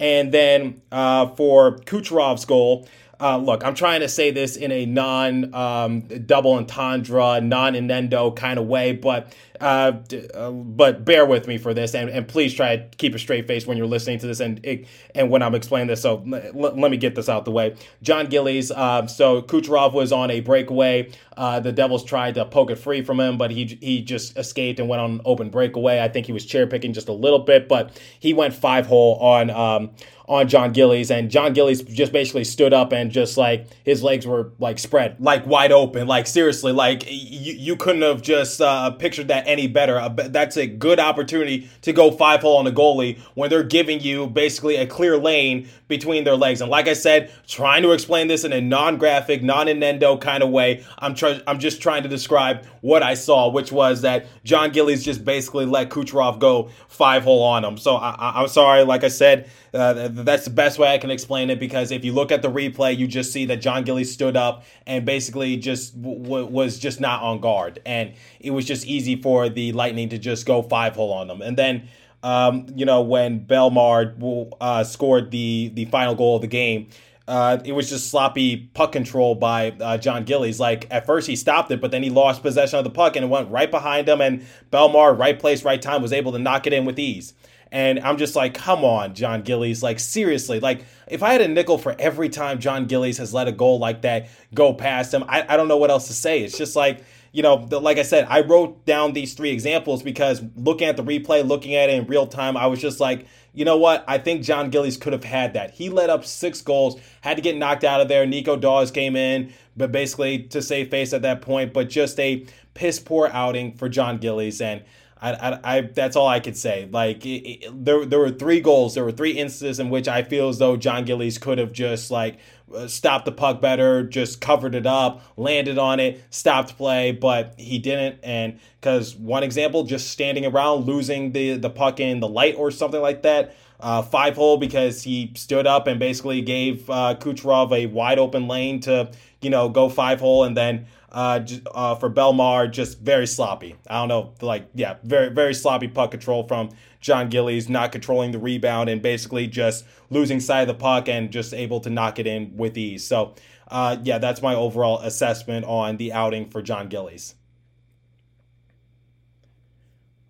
And 0.00 0.32
then 0.32 0.80
uh, 0.90 1.28
for 1.34 1.76
Kucherov's 1.76 2.46
goal, 2.46 2.88
uh, 3.20 3.36
look, 3.36 3.64
I'm 3.64 3.74
trying 3.74 4.00
to 4.00 4.08
say 4.08 4.30
this 4.30 4.56
in 4.56 4.72
a 4.72 4.86
non 4.86 5.54
um, 5.54 6.00
double 6.26 6.54
entendre, 6.54 7.40
non 7.40 7.74
inendo 7.74 8.34
kind 8.34 8.58
of 8.58 8.66
way, 8.66 8.92
but 8.92 9.32
uh, 9.60 9.92
uh, 10.34 10.50
but 10.50 11.04
bear 11.04 11.24
with 11.24 11.46
me 11.46 11.58
for 11.58 11.72
this, 11.72 11.94
and, 11.94 12.10
and 12.10 12.26
please 12.26 12.52
try 12.52 12.76
to 12.76 12.96
keep 12.96 13.14
a 13.14 13.18
straight 13.18 13.46
face 13.46 13.66
when 13.66 13.76
you're 13.76 13.86
listening 13.86 14.18
to 14.18 14.26
this, 14.26 14.40
and 14.40 14.86
and 15.14 15.30
when 15.30 15.42
I'm 15.42 15.54
explaining 15.54 15.88
this. 15.88 16.02
So 16.02 16.24
l- 16.26 16.52
let 16.52 16.90
me 16.90 16.96
get 16.96 17.14
this 17.14 17.28
out 17.28 17.44
the 17.44 17.50
way. 17.52 17.76
Jon 18.02 18.26
Gillies. 18.26 18.70
Uh, 18.70 19.06
so 19.06 19.42
Kucherov 19.42 19.92
was 19.92 20.12
on 20.12 20.30
a 20.30 20.40
breakaway. 20.40 21.10
Uh, 21.36 21.60
the 21.60 21.72
Devils 21.72 22.04
tried 22.04 22.34
to 22.34 22.44
poke 22.44 22.70
it 22.70 22.76
free 22.76 23.02
from 23.02 23.20
him, 23.20 23.38
but 23.38 23.50
he 23.50 23.78
he 23.80 24.02
just 24.02 24.36
escaped 24.36 24.80
and 24.80 24.88
went 24.88 25.00
on 25.00 25.12
an 25.12 25.20
open 25.24 25.50
breakaway. 25.50 26.00
I 26.00 26.08
think 26.08 26.26
he 26.26 26.32
was 26.32 26.44
chair 26.44 26.66
picking 26.66 26.92
just 26.92 27.08
a 27.08 27.12
little 27.12 27.38
bit, 27.38 27.68
but 27.68 28.00
he 28.18 28.34
went 28.34 28.54
five 28.54 28.86
hole 28.86 29.16
on. 29.16 29.50
Um, 29.50 29.90
on 30.26 30.48
Jon 30.48 30.72
Gillies, 30.72 31.10
and 31.10 31.30
Jon 31.30 31.52
Gillies 31.52 31.82
just 31.82 32.12
basically 32.12 32.44
stood 32.44 32.72
up 32.72 32.92
and 32.92 33.10
just 33.10 33.36
like 33.36 33.66
his 33.84 34.02
legs 34.02 34.26
were 34.26 34.52
like 34.58 34.78
spread, 34.78 35.16
like 35.20 35.46
wide 35.46 35.72
open. 35.72 36.06
Like 36.06 36.26
seriously, 36.26 36.72
like 36.72 37.04
you, 37.06 37.52
you 37.52 37.76
couldn't 37.76 38.02
have 38.02 38.22
just 38.22 38.60
uh, 38.60 38.90
pictured 38.92 39.28
that 39.28 39.46
any 39.46 39.66
better. 39.66 40.08
That's 40.08 40.56
a 40.56 40.66
good 40.66 40.98
opportunity 40.98 41.68
to 41.82 41.92
go 41.92 42.10
five 42.10 42.40
hole 42.40 42.56
on 42.56 42.66
a 42.66 42.72
goalie 42.72 43.18
when 43.34 43.50
they're 43.50 43.62
giving 43.62 44.00
you 44.00 44.26
basically 44.26 44.76
a 44.76 44.86
clear 44.86 45.18
lane 45.18 45.68
between 45.88 46.24
their 46.24 46.36
legs. 46.36 46.60
And 46.60 46.70
like 46.70 46.88
I 46.88 46.94
said, 46.94 47.30
trying 47.46 47.82
to 47.82 47.92
explain 47.92 48.28
this 48.28 48.44
in 48.44 48.52
a 48.52 48.60
non-graphic, 48.60 49.42
non-inendo 49.42 50.20
kind 50.20 50.42
of 50.42 50.50
way. 50.50 50.84
I'm. 50.98 51.14
I'm 51.46 51.58
just 51.58 51.80
trying 51.80 52.02
to 52.02 52.08
describe 52.08 52.66
what 52.80 53.02
I 53.02 53.14
saw, 53.14 53.48
which 53.48 53.72
was 53.72 54.02
that 54.02 54.26
Jon 54.44 54.70
Gillies 54.70 55.04
just 55.04 55.24
basically 55.24 55.64
let 55.64 55.90
Kucherov 55.90 56.38
go 56.38 56.70
five 56.88 57.24
hole 57.24 57.42
on 57.42 57.64
him. 57.64 57.78
So 57.78 57.96
I, 57.96 58.42
am 58.42 58.48
sorry. 58.48 58.82
Like 58.82 59.04
I 59.04 59.08
said, 59.08 59.50
uh, 59.74 60.08
that's 60.08 60.44
the 60.44 60.50
best 60.50 60.78
way 60.78 60.94
I 60.94 60.98
can 60.98 61.10
explain 61.10 61.50
it 61.50 61.58
because 61.58 61.90
if 61.90 62.04
you 62.04 62.12
look 62.12 62.30
at 62.30 62.42
the 62.42 62.50
replay, 62.50 62.96
you 62.96 63.06
just 63.06 63.32
see 63.32 63.44
that 63.46 63.56
Jon 63.56 63.82
Gillies 63.82 64.12
stood 64.12 64.36
up 64.36 64.64
and 64.86 65.04
basically 65.04 65.56
just 65.56 66.00
w- 66.00 66.46
was 66.46 66.78
just 66.78 67.00
not 67.00 67.22
on 67.22 67.40
guard, 67.40 67.80
and 67.84 68.14
it 68.40 68.50
was 68.50 68.64
just 68.64 68.86
easy 68.86 69.16
for 69.20 69.48
the 69.48 69.72
Lightning 69.72 70.08
to 70.10 70.18
just 70.18 70.46
go 70.46 70.62
five 70.62 70.94
hole 70.94 71.12
on 71.12 71.28
them, 71.28 71.42
and 71.42 71.56
then. 71.56 71.88
Um, 72.22 72.68
you 72.74 72.86
know, 72.86 73.02
when 73.02 73.40
Bellemare 73.40 74.50
uh, 74.58 74.82
scored 74.84 75.30
the 75.30 75.70
the 75.74 75.84
final 75.84 76.14
goal 76.14 76.36
of 76.36 76.40
the 76.40 76.48
game, 76.48 76.88
uh, 77.26 77.58
it 77.64 77.72
was 77.72 77.88
just 77.88 78.10
sloppy 78.10 78.56
puck 78.74 78.92
control 78.92 79.34
by 79.34 79.72
uh, 79.80 79.96
Jon 79.98 80.24
Gillies. 80.24 80.60
Like 80.60 80.86
at 80.90 81.06
first 81.06 81.26
he 81.26 81.36
stopped 81.36 81.70
it, 81.70 81.80
but 81.80 81.90
then 81.90 82.02
he 82.02 82.10
lost 82.10 82.42
possession 82.42 82.78
of 82.78 82.84
the 82.84 82.90
puck 82.90 83.16
and 83.16 83.24
it 83.24 83.28
went 83.28 83.50
right 83.50 83.70
behind 83.70 84.08
him. 84.08 84.20
And 84.20 84.44
Bellemare, 84.72 85.18
right 85.18 85.38
place, 85.38 85.64
right 85.64 85.80
time, 85.80 86.02
was 86.02 86.12
able 86.12 86.32
to 86.32 86.38
knock 86.38 86.66
it 86.66 86.72
in 86.72 86.84
with 86.84 86.98
ease. 86.98 87.34
And 87.74 87.98
I'm 87.98 88.18
just 88.18 88.36
like, 88.36 88.54
come 88.54 88.84
on, 88.84 89.16
Jon 89.16 89.42
Gillies. 89.42 89.82
Like, 89.82 89.98
seriously. 89.98 90.60
Like, 90.60 90.84
if 91.08 91.24
I 91.24 91.32
had 91.32 91.40
a 91.40 91.48
nickel 91.48 91.76
for 91.76 91.96
every 91.98 92.28
time 92.28 92.60
Jon 92.60 92.86
Gillies 92.86 93.18
has 93.18 93.34
let 93.34 93.48
a 93.48 93.52
goal 93.52 93.80
like 93.80 94.02
that 94.02 94.28
go 94.54 94.72
past 94.72 95.12
him, 95.12 95.24
I, 95.26 95.44
I 95.48 95.56
don't 95.56 95.66
know 95.66 95.76
what 95.76 95.90
else 95.90 96.06
to 96.06 96.12
say. 96.12 96.44
It's 96.44 96.56
just 96.56 96.76
like, 96.76 97.02
you 97.32 97.42
know, 97.42 97.66
the, 97.66 97.80
like 97.80 97.98
I 97.98 98.02
said, 98.02 98.28
I 98.30 98.42
wrote 98.42 98.86
down 98.86 99.12
these 99.12 99.34
three 99.34 99.50
examples 99.50 100.04
because 100.04 100.40
looking 100.54 100.86
at 100.86 100.96
the 100.96 101.02
replay, 101.02 101.44
looking 101.44 101.74
at 101.74 101.90
it 101.90 101.94
in 101.94 102.06
real 102.06 102.28
time, 102.28 102.56
I 102.56 102.66
was 102.66 102.80
just 102.80 103.00
like, 103.00 103.26
you 103.52 103.64
know 103.64 103.76
what? 103.76 104.04
I 104.06 104.18
think 104.18 104.44
Jon 104.44 104.70
Gillies 104.70 104.96
could 104.96 105.12
have 105.12 105.24
had 105.24 105.54
that. 105.54 105.72
He 105.72 105.90
let 105.90 106.10
up 106.10 106.24
six 106.24 106.62
goals, 106.62 107.00
had 107.22 107.38
to 107.38 107.42
get 107.42 107.56
knocked 107.56 107.82
out 107.82 108.00
of 108.00 108.06
there. 108.06 108.24
Nico 108.24 108.54
Daws 108.54 108.92
came 108.92 109.16
in, 109.16 109.52
but 109.76 109.90
basically 109.90 110.44
to 110.44 110.62
save 110.62 110.90
face 110.90 111.12
at 111.12 111.22
that 111.22 111.42
point, 111.42 111.72
but 111.72 111.88
just 111.88 112.20
a 112.20 112.46
piss 112.74 113.00
poor 113.00 113.28
outing 113.32 113.72
for 113.72 113.88
Jon 113.88 114.18
Gillies. 114.18 114.60
And 114.60 114.84
I, 115.24 115.32
I, 115.32 115.60
I, 115.76 115.80
that's 115.80 116.16
all 116.16 116.28
I 116.28 116.38
could 116.38 116.56
say. 116.56 116.86
Like 116.90 117.24
it, 117.24 117.64
it, 117.64 117.84
there, 117.84 118.04
there 118.04 118.18
were 118.18 118.30
three 118.30 118.60
goals. 118.60 118.94
There 118.94 119.04
were 119.04 119.12
three 119.12 119.30
instances 119.30 119.80
in 119.80 119.88
which 119.88 120.06
I 120.06 120.22
feel 120.22 120.50
as 120.50 120.58
though 120.58 120.76
Jon 120.76 121.06
Gillies 121.06 121.38
could 121.38 121.56
have 121.56 121.72
just 121.72 122.10
like 122.10 122.36
uh, 122.74 122.86
stopped 122.86 123.24
the 123.24 123.32
puck 123.32 123.62
better, 123.62 124.02
just 124.02 124.42
covered 124.42 124.74
it 124.74 124.84
up, 124.86 125.22
landed 125.38 125.78
on 125.78 125.98
it, 125.98 126.22
stopped 126.28 126.76
play, 126.76 127.12
but 127.12 127.54
he 127.56 127.78
didn't. 127.78 128.18
And 128.22 128.60
because 128.80 129.16
one 129.16 129.42
example, 129.42 129.84
just 129.84 130.10
standing 130.10 130.44
around, 130.44 130.84
losing 130.84 131.32
the 131.32 131.56
the 131.56 131.70
puck 131.70 132.00
in 132.00 132.20
the 132.20 132.28
light 132.28 132.56
or 132.58 132.70
something 132.70 133.00
like 133.00 133.22
that. 133.22 133.56
Uh, 133.80 134.00
five 134.00 134.36
hole 134.36 134.56
because 134.56 135.02
he 135.02 135.30
stood 135.34 135.66
up 135.66 135.86
and 135.88 135.98
basically 135.98 136.40
gave 136.40 136.88
uh, 136.88 137.14
Kucherov 137.18 137.72
a 137.72 137.86
wide 137.86 138.18
open 138.18 138.46
lane 138.46 138.80
to 138.80 139.10
you 139.42 139.50
know 139.50 139.68
go 139.68 139.88
five 139.88 140.20
hole 140.20 140.44
and 140.44 140.56
then 140.56 140.86
uh, 141.14 141.40
uh, 141.72 141.94
for 141.94 142.10
Bellemare, 142.10 142.70
just 142.70 142.98
very 142.98 143.26
sloppy. 143.26 143.76
I 143.88 144.00
don't 144.00 144.08
know, 144.08 144.34
like, 144.40 144.68
yeah, 144.74 144.96
very, 145.04 145.30
very 145.30 145.54
sloppy 145.54 145.88
puck 145.88 146.10
control 146.10 146.46
from 146.46 146.70
Jon 147.00 147.28
Gillies, 147.28 147.68
not 147.68 147.92
controlling 147.92 148.32
the 148.32 148.38
rebound 148.38 148.90
and 148.90 149.00
basically 149.00 149.46
just 149.46 149.84
losing 150.10 150.40
sight 150.40 150.62
of 150.62 150.68
the 150.68 150.74
puck 150.74 151.08
and 151.08 151.30
just 151.30 151.54
able 151.54 151.80
to 151.80 151.90
knock 151.90 152.18
it 152.18 152.26
in 152.26 152.56
with 152.56 152.76
ease. 152.76 153.06
So, 153.06 153.34
uh, 153.68 153.96
yeah, 154.02 154.18
that's 154.18 154.42
my 154.42 154.54
overall 154.54 154.98
assessment 155.00 155.64
on 155.66 155.96
the 155.98 156.12
outing 156.12 156.50
for 156.50 156.60
Jon 156.60 156.88
Gillies. 156.88 157.36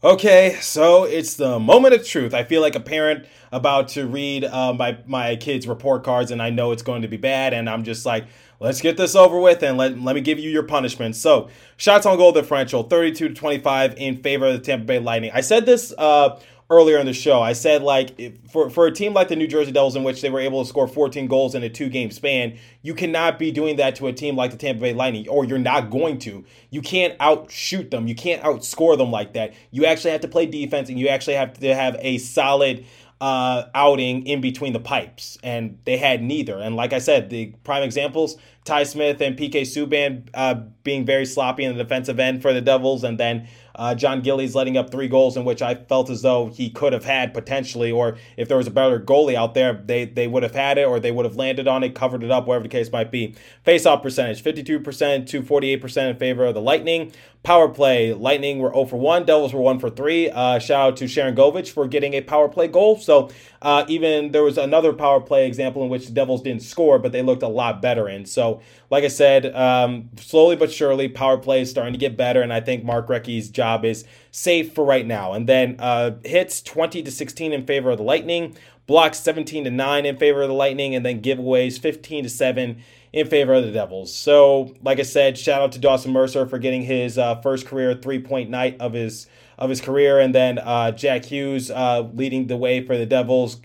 Okay, 0.04 0.58
so 0.60 1.04
it's 1.04 1.36
the 1.36 1.58
moment 1.58 1.94
of 1.94 2.06
truth. 2.06 2.34
I 2.34 2.44
feel 2.44 2.60
like 2.60 2.74
a 2.74 2.80
parent 2.80 3.24
about 3.50 3.88
to 3.88 4.06
read 4.06 4.44
uh, 4.44 4.74
my 4.74 4.98
my 5.06 5.34
kids' 5.36 5.66
report 5.66 6.04
cards, 6.04 6.30
and 6.30 6.42
I 6.42 6.50
know 6.50 6.72
it's 6.72 6.82
going 6.82 7.00
to 7.00 7.08
be 7.08 7.16
bad, 7.16 7.54
and 7.54 7.70
I'm 7.70 7.84
just 7.84 8.04
like, 8.04 8.26
let's 8.60 8.82
get 8.82 8.98
this 8.98 9.16
over 9.16 9.40
with, 9.40 9.62
and 9.62 9.78
let 9.78 9.98
let 9.98 10.14
me 10.14 10.20
give 10.20 10.38
you 10.38 10.50
your 10.50 10.64
punishment. 10.64 11.16
So, 11.16 11.48
shots 11.78 12.04
on 12.04 12.18
goal 12.18 12.32
differential, 12.32 12.82
32 12.82 13.28
to 13.28 13.34
25 13.34 13.94
in 13.96 14.18
favor 14.18 14.48
of 14.48 14.52
the 14.52 14.58
Tampa 14.58 14.84
Bay 14.84 14.98
Lightning. 14.98 15.30
I 15.32 15.40
said 15.40 15.64
this 15.64 15.94
uh, 15.96 16.38
earlier 16.74 16.98
in 16.98 17.06
the 17.06 17.12
show. 17.12 17.40
I 17.40 17.52
said 17.52 17.82
like 17.82 18.48
for 18.50 18.68
for 18.68 18.86
a 18.86 18.92
team 18.92 19.14
like 19.14 19.28
the 19.28 19.36
New 19.36 19.46
Jersey 19.46 19.72
Devils, 19.72 19.96
in 19.96 20.02
which 20.02 20.20
they 20.20 20.30
were 20.30 20.40
able 20.40 20.62
to 20.62 20.68
score 20.68 20.88
14 20.88 21.26
goals 21.26 21.54
in 21.54 21.62
a 21.62 21.68
two 21.68 21.88
game 21.88 22.10
span, 22.10 22.58
you 22.82 22.94
cannot 22.94 23.38
be 23.38 23.50
doing 23.50 23.76
that 23.76 23.96
to 23.96 24.06
a 24.06 24.12
team 24.12 24.36
like 24.36 24.50
the 24.50 24.56
Tampa 24.56 24.80
Bay 24.80 24.92
Lightning, 24.92 25.28
or 25.28 25.44
you're 25.44 25.58
not 25.58 25.90
going 25.90 26.18
to. 26.20 26.44
You 26.70 26.82
can't 26.82 27.14
outshoot 27.20 27.90
them. 27.90 28.06
You 28.06 28.14
can't 28.14 28.42
outscore 28.42 28.98
them 28.98 29.10
like 29.10 29.34
that. 29.34 29.54
You 29.70 29.86
actually 29.86 30.10
have 30.10 30.20
to 30.22 30.28
play 30.28 30.46
defense, 30.46 30.88
and 30.88 30.98
you 30.98 31.08
actually 31.08 31.34
have 31.34 31.58
to 31.60 31.74
have 31.74 31.96
a 32.00 32.18
solid. 32.18 32.84
Uh, 33.20 33.70
outing 33.74 34.26
in 34.26 34.42
between 34.42 34.74
the 34.74 34.80
pipes, 34.80 35.38
and 35.42 35.78
they 35.84 35.96
had 35.96 36.20
neither. 36.20 36.58
And 36.58 36.76
like 36.76 36.92
I 36.92 36.98
said, 36.98 37.30
the 37.30 37.54
prime 37.62 37.82
examples: 37.82 38.36
Ty 38.64 38.82
Smith 38.82 39.20
and 39.22 39.38
PK 39.38 39.62
Subban 39.62 40.28
uh, 40.34 40.54
being 40.82 41.06
very 41.06 41.24
sloppy 41.24 41.64
in 41.64 41.74
the 41.74 41.82
defensive 41.82 42.18
end 42.18 42.42
for 42.42 42.52
the 42.52 42.60
Devils, 42.60 43.04
and 43.04 43.18
then 43.18 43.48
uh, 43.74 43.94
Jon 43.94 44.20
Gillies 44.20 44.54
letting 44.54 44.76
up 44.76 44.90
three 44.90 45.08
goals 45.08 45.36
in 45.36 45.44
which 45.44 45.62
I 45.62 45.74
felt 45.74 46.10
as 46.10 46.22
though 46.22 46.48
he 46.48 46.70
could 46.70 46.92
have 46.92 47.04
had 47.04 47.34
potentially, 47.34 47.90
or 47.90 48.16
if 48.36 48.48
there 48.48 48.56
was 48.56 48.66
a 48.66 48.70
better 48.70 49.00
goalie 49.00 49.34
out 49.34 49.54
there, 49.54 49.72
they, 49.72 50.04
they 50.04 50.26
would 50.26 50.42
have 50.42 50.54
had 50.54 50.78
it 50.78 50.86
or 50.86 51.00
they 51.00 51.10
would 51.10 51.24
have 51.24 51.36
landed 51.36 51.66
on 51.66 51.82
it, 51.82 51.94
covered 51.94 52.22
it 52.22 52.30
up, 52.30 52.46
whatever 52.46 52.64
the 52.64 52.68
case 52.68 52.90
might 52.92 53.10
be. 53.10 53.34
Face 53.64 53.86
off 53.86 54.02
percentage 54.02 54.42
52% 54.42 55.26
to 55.26 55.42
48% 55.42 56.10
in 56.10 56.16
favor 56.16 56.44
of 56.44 56.54
the 56.54 56.60
Lightning. 56.60 57.12
Power 57.44 57.68
play, 57.68 58.14
Lightning 58.14 58.58
were 58.58 58.72
0 58.72 58.86
for 58.86 58.96
1, 58.96 59.26
Devils 59.26 59.52
were 59.52 59.60
1 59.60 59.78
for 59.78 59.90
3. 59.90 60.30
Uh, 60.30 60.58
shout 60.58 60.80
out 60.88 60.96
to 60.96 61.04
Sharangovich 61.04 61.70
for 61.70 61.86
getting 61.86 62.14
a 62.14 62.22
power 62.22 62.48
play 62.48 62.68
goal. 62.68 62.96
So 62.96 63.28
uh, 63.60 63.84
even 63.86 64.32
there 64.32 64.42
was 64.42 64.56
another 64.56 64.94
power 64.94 65.20
play 65.20 65.46
example 65.46 65.82
in 65.82 65.90
which 65.90 66.06
the 66.06 66.12
Devils 66.12 66.40
didn't 66.40 66.62
score, 66.62 66.98
but 66.98 67.12
they 67.12 67.20
looked 67.20 67.42
a 67.42 67.48
lot 67.48 67.82
better 67.82 68.08
in. 68.08 68.24
So, 68.24 68.62
like 68.90 69.04
I 69.04 69.08
said, 69.08 69.54
um, 69.54 70.08
slowly 70.16 70.56
but 70.56 70.72
surely, 70.72 71.06
power 71.06 71.36
play 71.36 71.60
is 71.60 71.68
starting 71.68 71.92
to 71.92 71.98
get 71.98 72.16
better, 72.16 72.40
and 72.40 72.50
I 72.50 72.60
think 72.60 72.82
Mark 72.82 73.08
Recchi's 73.08 73.50
job 73.50 73.84
is 73.84 74.06
safe 74.30 74.72
for 74.72 74.82
right 74.82 75.06
now. 75.06 75.34
And 75.34 75.46
then 75.46 75.76
uh, 75.80 76.12
hits 76.24 76.62
20 76.62 77.02
to 77.02 77.10
16 77.10 77.52
in 77.52 77.66
favor 77.66 77.90
of 77.90 77.98
the 77.98 78.04
Lightning, 78.04 78.56
blocks 78.86 79.18
17 79.20 79.64
to 79.64 79.70
9 79.70 80.06
in 80.06 80.16
favor 80.16 80.40
of 80.40 80.48
the 80.48 80.54
Lightning, 80.54 80.94
and 80.94 81.04
then 81.04 81.20
giveaways 81.20 81.78
15 81.78 82.24
to 82.24 82.30
7 82.30 82.82
in 83.14 83.28
favor 83.28 83.54
of 83.54 83.64
the 83.64 83.70
Devils. 83.70 84.12
So, 84.12 84.74
like 84.82 84.98
I 84.98 85.02
said, 85.02 85.38
shout 85.38 85.62
out 85.62 85.70
to 85.72 85.78
Dawson 85.78 86.12
Mercer 86.12 86.46
for 86.46 86.58
getting 86.58 86.82
his 86.82 87.16
uh, 87.16 87.40
first 87.42 87.64
career 87.64 87.94
three 87.94 88.18
point 88.18 88.50
night 88.50 88.76
of 88.80 88.92
his 88.92 89.28
of 89.56 89.70
his 89.70 89.80
career, 89.80 90.18
and 90.18 90.34
then 90.34 90.58
uh, 90.58 90.90
Jack 90.90 91.24
Hughes 91.24 91.70
uh, 91.70 92.00
leading 92.12 92.48
the 92.48 92.56
way 92.56 92.84
for 92.84 92.98
the 92.98 93.06
Devils. 93.06 93.60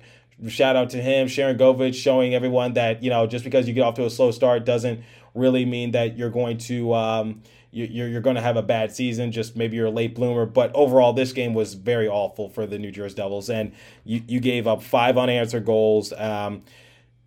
Shout 0.47 0.75
out 0.75 0.91
to 0.91 1.01
him, 1.01 1.27
Sharangovich, 1.27 1.95
showing 1.95 2.35
everyone 2.35 2.73
that 2.73 3.01
you 3.01 3.09
know 3.09 3.25
just 3.25 3.43
because 3.43 3.67
you 3.67 3.73
get 3.73 3.81
off 3.81 3.95
to 3.95 4.05
a 4.05 4.09
slow 4.11 4.29
start 4.29 4.65
doesn't 4.65 5.03
really 5.33 5.65
mean 5.65 5.91
that 5.91 6.15
you're 6.15 6.29
going 6.29 6.59
to. 6.59 6.93
Um, 6.93 7.41
you're, 7.71 8.07
you're 8.07 8.21
going 8.21 8.35
to 8.35 8.41
have 8.41 8.57
a 8.57 8.63
bad 8.63 8.95
season. 8.95 9.31
Just 9.31 9.55
maybe 9.55 9.77
you're 9.77 9.87
a 9.87 9.91
late 9.91 10.15
bloomer. 10.15 10.47
But 10.47 10.71
overall, 10.73 11.13
this 11.13 11.33
game 11.33 11.53
was 11.53 11.75
very 11.75 12.07
awful 12.07 12.49
for 12.49 12.65
the 12.65 12.79
New 12.79 12.91
Jersey 12.91 13.15
Devils, 13.15 13.47
and 13.47 13.73
you, 14.03 14.23
you 14.27 14.39
gave 14.39 14.65
up 14.65 14.81
five 14.81 15.19
unanswered 15.19 15.65
goals. 15.65 16.11
Um, 16.13 16.63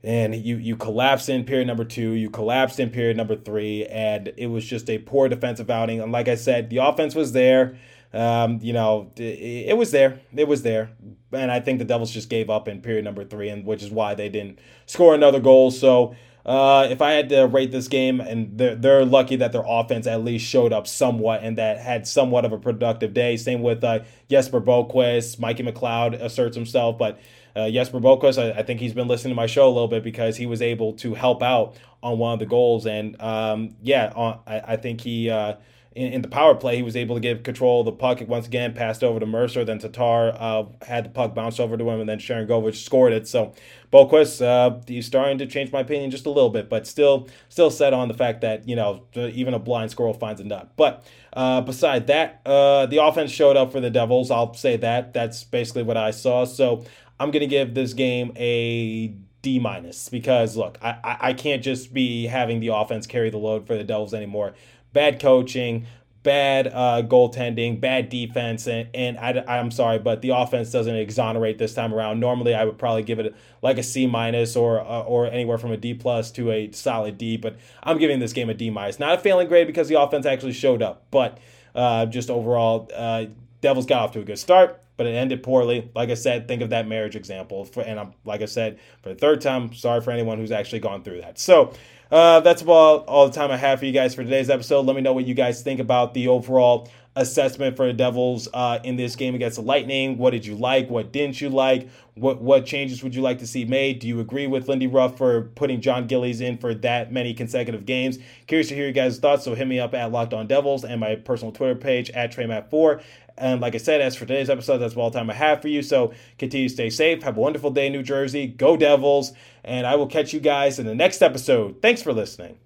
and 0.05 0.35
you 0.35 0.57
you 0.57 0.77
collapsed 0.77 1.29
in 1.29 1.45
period 1.45 1.67
number 1.67 1.85
two, 1.85 2.13
you 2.13 2.29
collapsed 2.29 2.81
in 2.81 2.91
period 2.91 3.17
number 3.17 3.37
three, 3.37 3.87
and 3.87 4.33
it 4.37 4.47
was 4.47 4.65
just 4.65 4.91
a 4.91 4.99
poor 4.99 5.29
defensive 5.29 5.71
outing. 5.71 6.01
And 6.01 6.11
like 6.11 6.29
I 6.29 6.35
said, 6.35 6.71
the 6.71 6.79
offense 6.79 7.15
was 7.15 7.33
there. 7.33 7.79
Um, 8.13 8.59
you 8.61 8.75
know, 8.75 9.11
it, 9.17 9.69
it, 9.71 9.77
was 9.79 9.91
there, 9.91 10.21
it 10.37 10.47
was 10.47 10.63
there, 10.63 10.91
and 11.33 11.51
I 11.51 11.61
think 11.61 11.79
the 11.79 11.87
Devils 11.87 12.11
just 12.11 12.29
gave 12.29 12.51
up 12.51 12.69
in 12.69 12.83
period 12.83 13.05
number 13.05 13.25
three, 13.25 13.49
and 13.49 13.65
which 13.65 13.83
is 13.83 13.91
why 13.91 14.15
they 14.15 14.29
didn't 14.29 14.59
score 14.87 15.15
another 15.15 15.41
goal. 15.41 15.71
So. 15.71 16.15
Uh, 16.45 16.89
if 16.91 17.01
I 17.01 17.13
had 17.13 17.29
to 17.29 17.45
rate 17.45 17.71
this 17.71 17.87
game, 17.87 18.21
and 18.21 18.59
they're, 18.59 18.75
they're 18.75 19.05
lucky 19.05 19.37
that 19.37 19.53
their 19.53 19.63
offense 19.65 20.09
at 20.09 20.25
least 20.25 20.45
showed 20.45 20.73
up 20.73 20.89
somewhat 20.89 21.45
and 21.45 21.57
that 21.57 21.79
had 21.79 22.05
somewhat 22.05 22.45
of 22.45 22.51
a 22.51 22.59
productive 22.59 23.15
day. 23.15 23.37
Same 23.37 23.63
with 23.63 23.85
uh, 23.85 24.01
Jesper 24.29 24.61
Boqvist, 24.61 25.39
Mikey 25.39 25.63
McLeod 25.63 26.21
asserts 26.21 26.57
himself, 26.57 26.99
but 26.99 27.21
uh, 27.55 27.71
Jesper 27.71 27.99
I, 27.99 28.53
I, 28.59 28.63
think 28.63 28.81
he's 28.81 28.95
been 28.95 29.09
listening 29.09 29.33
to 29.33 29.37
my 29.37 29.47
show 29.47 29.67
a 29.67 29.73
little 29.73 29.89
bit 29.89 30.03
because 30.03 30.37
he 30.37 30.47
was 30.47 30.63
able 30.63 30.95
to 30.95 31.15
help 31.15 31.43
out 31.43 31.77
on 32.03 32.19
one 32.19 32.35
of 32.35 32.39
the 32.39 32.47
goals. 32.47 32.87
And 32.87 33.21
um, 33.21 33.77
yeah, 33.83 34.13
uh, 34.15 34.39
I, 34.47 34.61
I, 34.73 34.77
think 34.77 35.01
he. 35.01 35.31
Uh, 35.31 35.55
in, 35.95 36.15
in, 36.15 36.23
the 36.23 36.29
power 36.29 36.55
play, 36.55 36.77
he 36.77 36.83
was 36.83 36.97
able 36.97 37.17
to 37.17 37.21
give 37.21 37.43
control 37.43 37.81
of 37.81 37.87
the 37.87 37.93
puck 37.93 38.21
It 38.21 38.29
once 38.29 38.47
again, 38.47 38.73
passed 38.73 39.05
over 39.05 39.21
to 39.21 39.27
Mercer. 39.27 39.65
Then 39.65 39.79
Tatar 39.79 40.35
uh, 40.39 40.65
had 40.83 41.05
the 41.05 41.11
puck 41.11 41.35
bounce 41.35 41.61
over 41.61 41.77
to 41.77 41.91
him, 41.91 42.01
and 42.01 42.09
then 42.09 42.19
Sharangovich 42.19 42.83
scored 42.83 43.13
it. 43.13 43.29
So 43.29 43.53
Boqvist, 43.93 44.43
uh, 44.43 44.81
he's 44.87 45.07
starting 45.07 45.39
to 45.39 45.47
change 45.47 45.71
my 45.71 45.81
opinion 45.81 46.11
just 46.11 46.25
a 46.25 46.31
little 46.31 46.49
bit, 46.49 46.71
but 46.71 46.87
still, 46.87 47.29
still 47.51 47.71
set 47.71 47.93
on 47.93 48.09
the 48.09 48.15
fact 48.15 48.41
that 48.41 48.67
you 48.67 48.75
know 48.75 49.03
even 49.15 49.53
a 49.55 49.59
blind 49.59 49.91
squirrel 49.91 50.15
finds 50.15 50.41
a 50.41 50.45
nut. 50.45 50.71
But 50.77 51.05
uh, 51.35 51.61
beside 51.61 52.07
that, 52.07 52.41
uh, 52.47 52.87
the 52.87 52.99
offense 52.99 53.31
showed 53.31 53.57
up 53.57 53.73
for 53.73 53.81
the 53.81 53.91
Devils. 53.91 54.31
I'll 54.31 54.55
say 54.55 54.77
that. 54.79 55.13
That's 55.13 55.45
basically 55.45 55.83
what 55.83 55.97
I 55.97 56.11
saw. 56.11 56.45
So 56.47 56.85
I'm 57.21 57.31
to 57.33 57.47
give 57.47 57.75
this 57.75 57.95
game 57.95 58.33
a 58.37 59.15
D 59.43 59.59
minus 59.59 60.09
because 60.09 60.57
look, 60.57 60.79
I, 60.83 61.17
I 61.21 61.33
can't 61.33 61.63
just 61.63 61.93
be 61.93 62.27
having 62.27 62.61
the 62.61 62.69
offense 62.69 63.07
carry 63.07 63.31
the 63.31 63.39
load 63.39 63.67
for 63.67 63.77
the 63.77 63.85
Devils 63.85 64.15
anymore. 64.15 64.55
Bad 64.93 65.21
coaching, 65.21 65.87
bad 66.23 66.69
uh, 66.69 67.03
goaltending, 67.03 67.81
bad 67.81 68.09
defense, 68.09 68.67
and, 68.69 68.89
and 68.95 69.19
I, 69.19 69.59
am 69.59 69.71
sorry, 69.71 69.99
but 69.99 70.23
the 70.23 70.31
offense 70.31 70.71
doesn't 70.71 70.95
exonerate 70.95 71.59
this 71.59 71.75
time 71.75 71.93
around. 71.93 72.21
Normally, 72.21 72.55
I 72.55 72.65
would 72.65 72.79
probably 72.79 73.03
give 73.03 73.19
it 73.19 73.35
like 73.63 73.79
a 73.79 73.83
C 73.83 74.07
minus 74.07 74.55
or 74.55 74.81
uh, 74.81 75.03
or 75.03 75.27
anywhere 75.27 75.59
from 75.59 75.73
a 75.73 75.77
D 75.77 75.95
plus 75.95 76.31
to 76.33 76.51
a 76.51 76.71
solid 76.73 77.19
D, 77.19 77.37
but 77.37 77.57
I'm 77.83 77.99
giving 77.99 78.21
this 78.21 78.33
game 78.33 78.51
a 78.51 78.55
D 78.55 78.71
minus. 78.71 78.99
Not 78.99 79.19
a 79.19 79.21
failing 79.21 79.49
grade 79.49 79.67
because 79.67 79.89
the 79.89 80.01
offense 80.01 80.27
actually 80.27 80.53
showed 80.53 80.83
up, 80.83 81.05
but 81.11 81.39
uh, 81.75 82.07
just 82.07 82.31
overall, 82.31 82.91
uh, 82.95 83.27
Devils 83.61 83.87
got 83.87 84.03
off 84.03 84.13
to 84.13 84.21
a 84.21 84.25
good 84.25 84.39
start 84.39 84.83
but 85.03 85.11
it 85.11 85.17
ended 85.17 85.43
poorly. 85.43 85.91
Like 85.97 86.11
I 86.11 86.15
said, 86.15 86.47
think 86.47 86.63
of 86.63 86.71
that 86.71 86.87
marriage 86.87 87.17
example. 87.17 87.65
For, 87.65 87.81
and 87.81 87.99
I'm 87.99 88.13
like 88.25 88.41
I 88.41 88.45
said 88.45 88.79
for 89.03 89.09
the 89.09 89.17
third 89.17 89.41
time. 89.41 89.75
Sorry 89.75 90.01
for 90.01 90.13
anyone 90.13 90.39
who's 90.39 90.53
actually 90.53 90.79
gone 90.79 91.03
through 91.03 91.23
that. 91.23 91.41
So 91.41 91.73
uh, 92.13 92.39
that's 92.39 92.63
about 92.63 93.07
all 93.07 93.27
the 93.27 93.35
time 93.35 93.51
I 93.51 93.57
have 93.57 93.81
for 93.81 93.87
you 93.87 93.93
guys 93.93 94.15
for 94.15 94.23
today's 94.23 94.49
episode. 94.49 94.87
Let 94.87 94.95
me 94.95 95.03
know 95.03 95.13
what 95.13 95.27
you 95.27 95.35
guys 95.35 95.61
think 95.63 95.81
about 95.81 96.15
the 96.15 96.29
overall 96.29 96.89
assessment 97.15 97.77
for 97.77 97.87
the 97.87 97.93
Devils 97.93 98.49
uh, 98.55 98.79
in 98.85 98.97
this 98.97 99.17
game 99.17 99.35
against 99.35 99.57
the 99.57 99.63
Lightning. 99.63 100.17
What 100.19 100.31
did 100.31 100.47
you 100.47 100.55
like? 100.55 100.89
What 100.89 101.13
didn't 101.13 101.41
you 101.41 101.51
like? 101.51 101.89
What 102.15 102.41
what 102.43 102.67
changes 102.67 103.03
would 103.03 103.15
you 103.15 103.23
like 103.23 103.39
to 103.39 103.47
see 103.47 103.65
made? 103.65 103.99
Do 103.99 104.07
you 104.07 104.21
agree 104.21 104.47
with 104.47 104.69
Lindy 104.69 104.87
Ruff 104.87 105.17
for 105.17 105.43
putting 105.55 105.81
Jon 105.81 106.07
Gillies 106.07 106.41
in 106.41 106.59
for 106.59 106.75
that 106.75 107.11
many 107.11 107.35
consecutive 107.35 107.87
games? 107.87 108.19
Curious 108.47 108.69
to 108.69 108.75
hear 108.75 108.85
your 108.85 108.93
guys' 108.93 109.19
thoughts. 109.19 109.45
So 109.45 109.55
hit 109.55 109.67
me 109.67 109.81
up 109.81 109.95
at 109.95 110.13
Locked 110.13 110.35
On 110.35 110.47
Devils 110.47 110.85
and 110.85 111.01
my 111.01 111.17
personal 111.17 111.53
Twitter 111.53 111.75
page 111.75 112.11
at 112.11 112.33
TreyMatt4. 112.35 113.03
And 113.37 113.61
like 113.61 113.75
I 113.75 113.79
said, 113.79 114.01
as 114.01 114.15
for 114.15 114.27
today's 114.27 114.51
episode, 114.51 114.79
that's 114.79 114.97
all 114.97 115.11
the 115.11 115.19
time 115.19 115.31
I 115.31 115.35
have 115.35 115.63
for 115.63 115.69
you. 115.69 115.83
So 115.83 116.13
continue 116.39 116.69
to 116.69 116.75
stay 116.75 116.91
safe. 116.91 117.23
Have 117.23 117.37
a 117.37 117.41
wonderful 117.41 117.71
day, 117.71 117.87
in 117.87 117.93
New 117.93 118.03
Jersey. 118.03 118.47
Go 118.47 118.77
Devils. 118.77 119.33
And 119.65 119.87
I 119.87 119.97
will 119.97 120.07
catch 120.07 120.33
you 120.33 120.41
guys 120.41 120.79
in 120.79 120.87
the 120.87 120.95
next 120.95 121.23
episode. 121.23 121.81
Thanks 121.83 122.03
for 122.03 122.13
listening. 122.13 122.59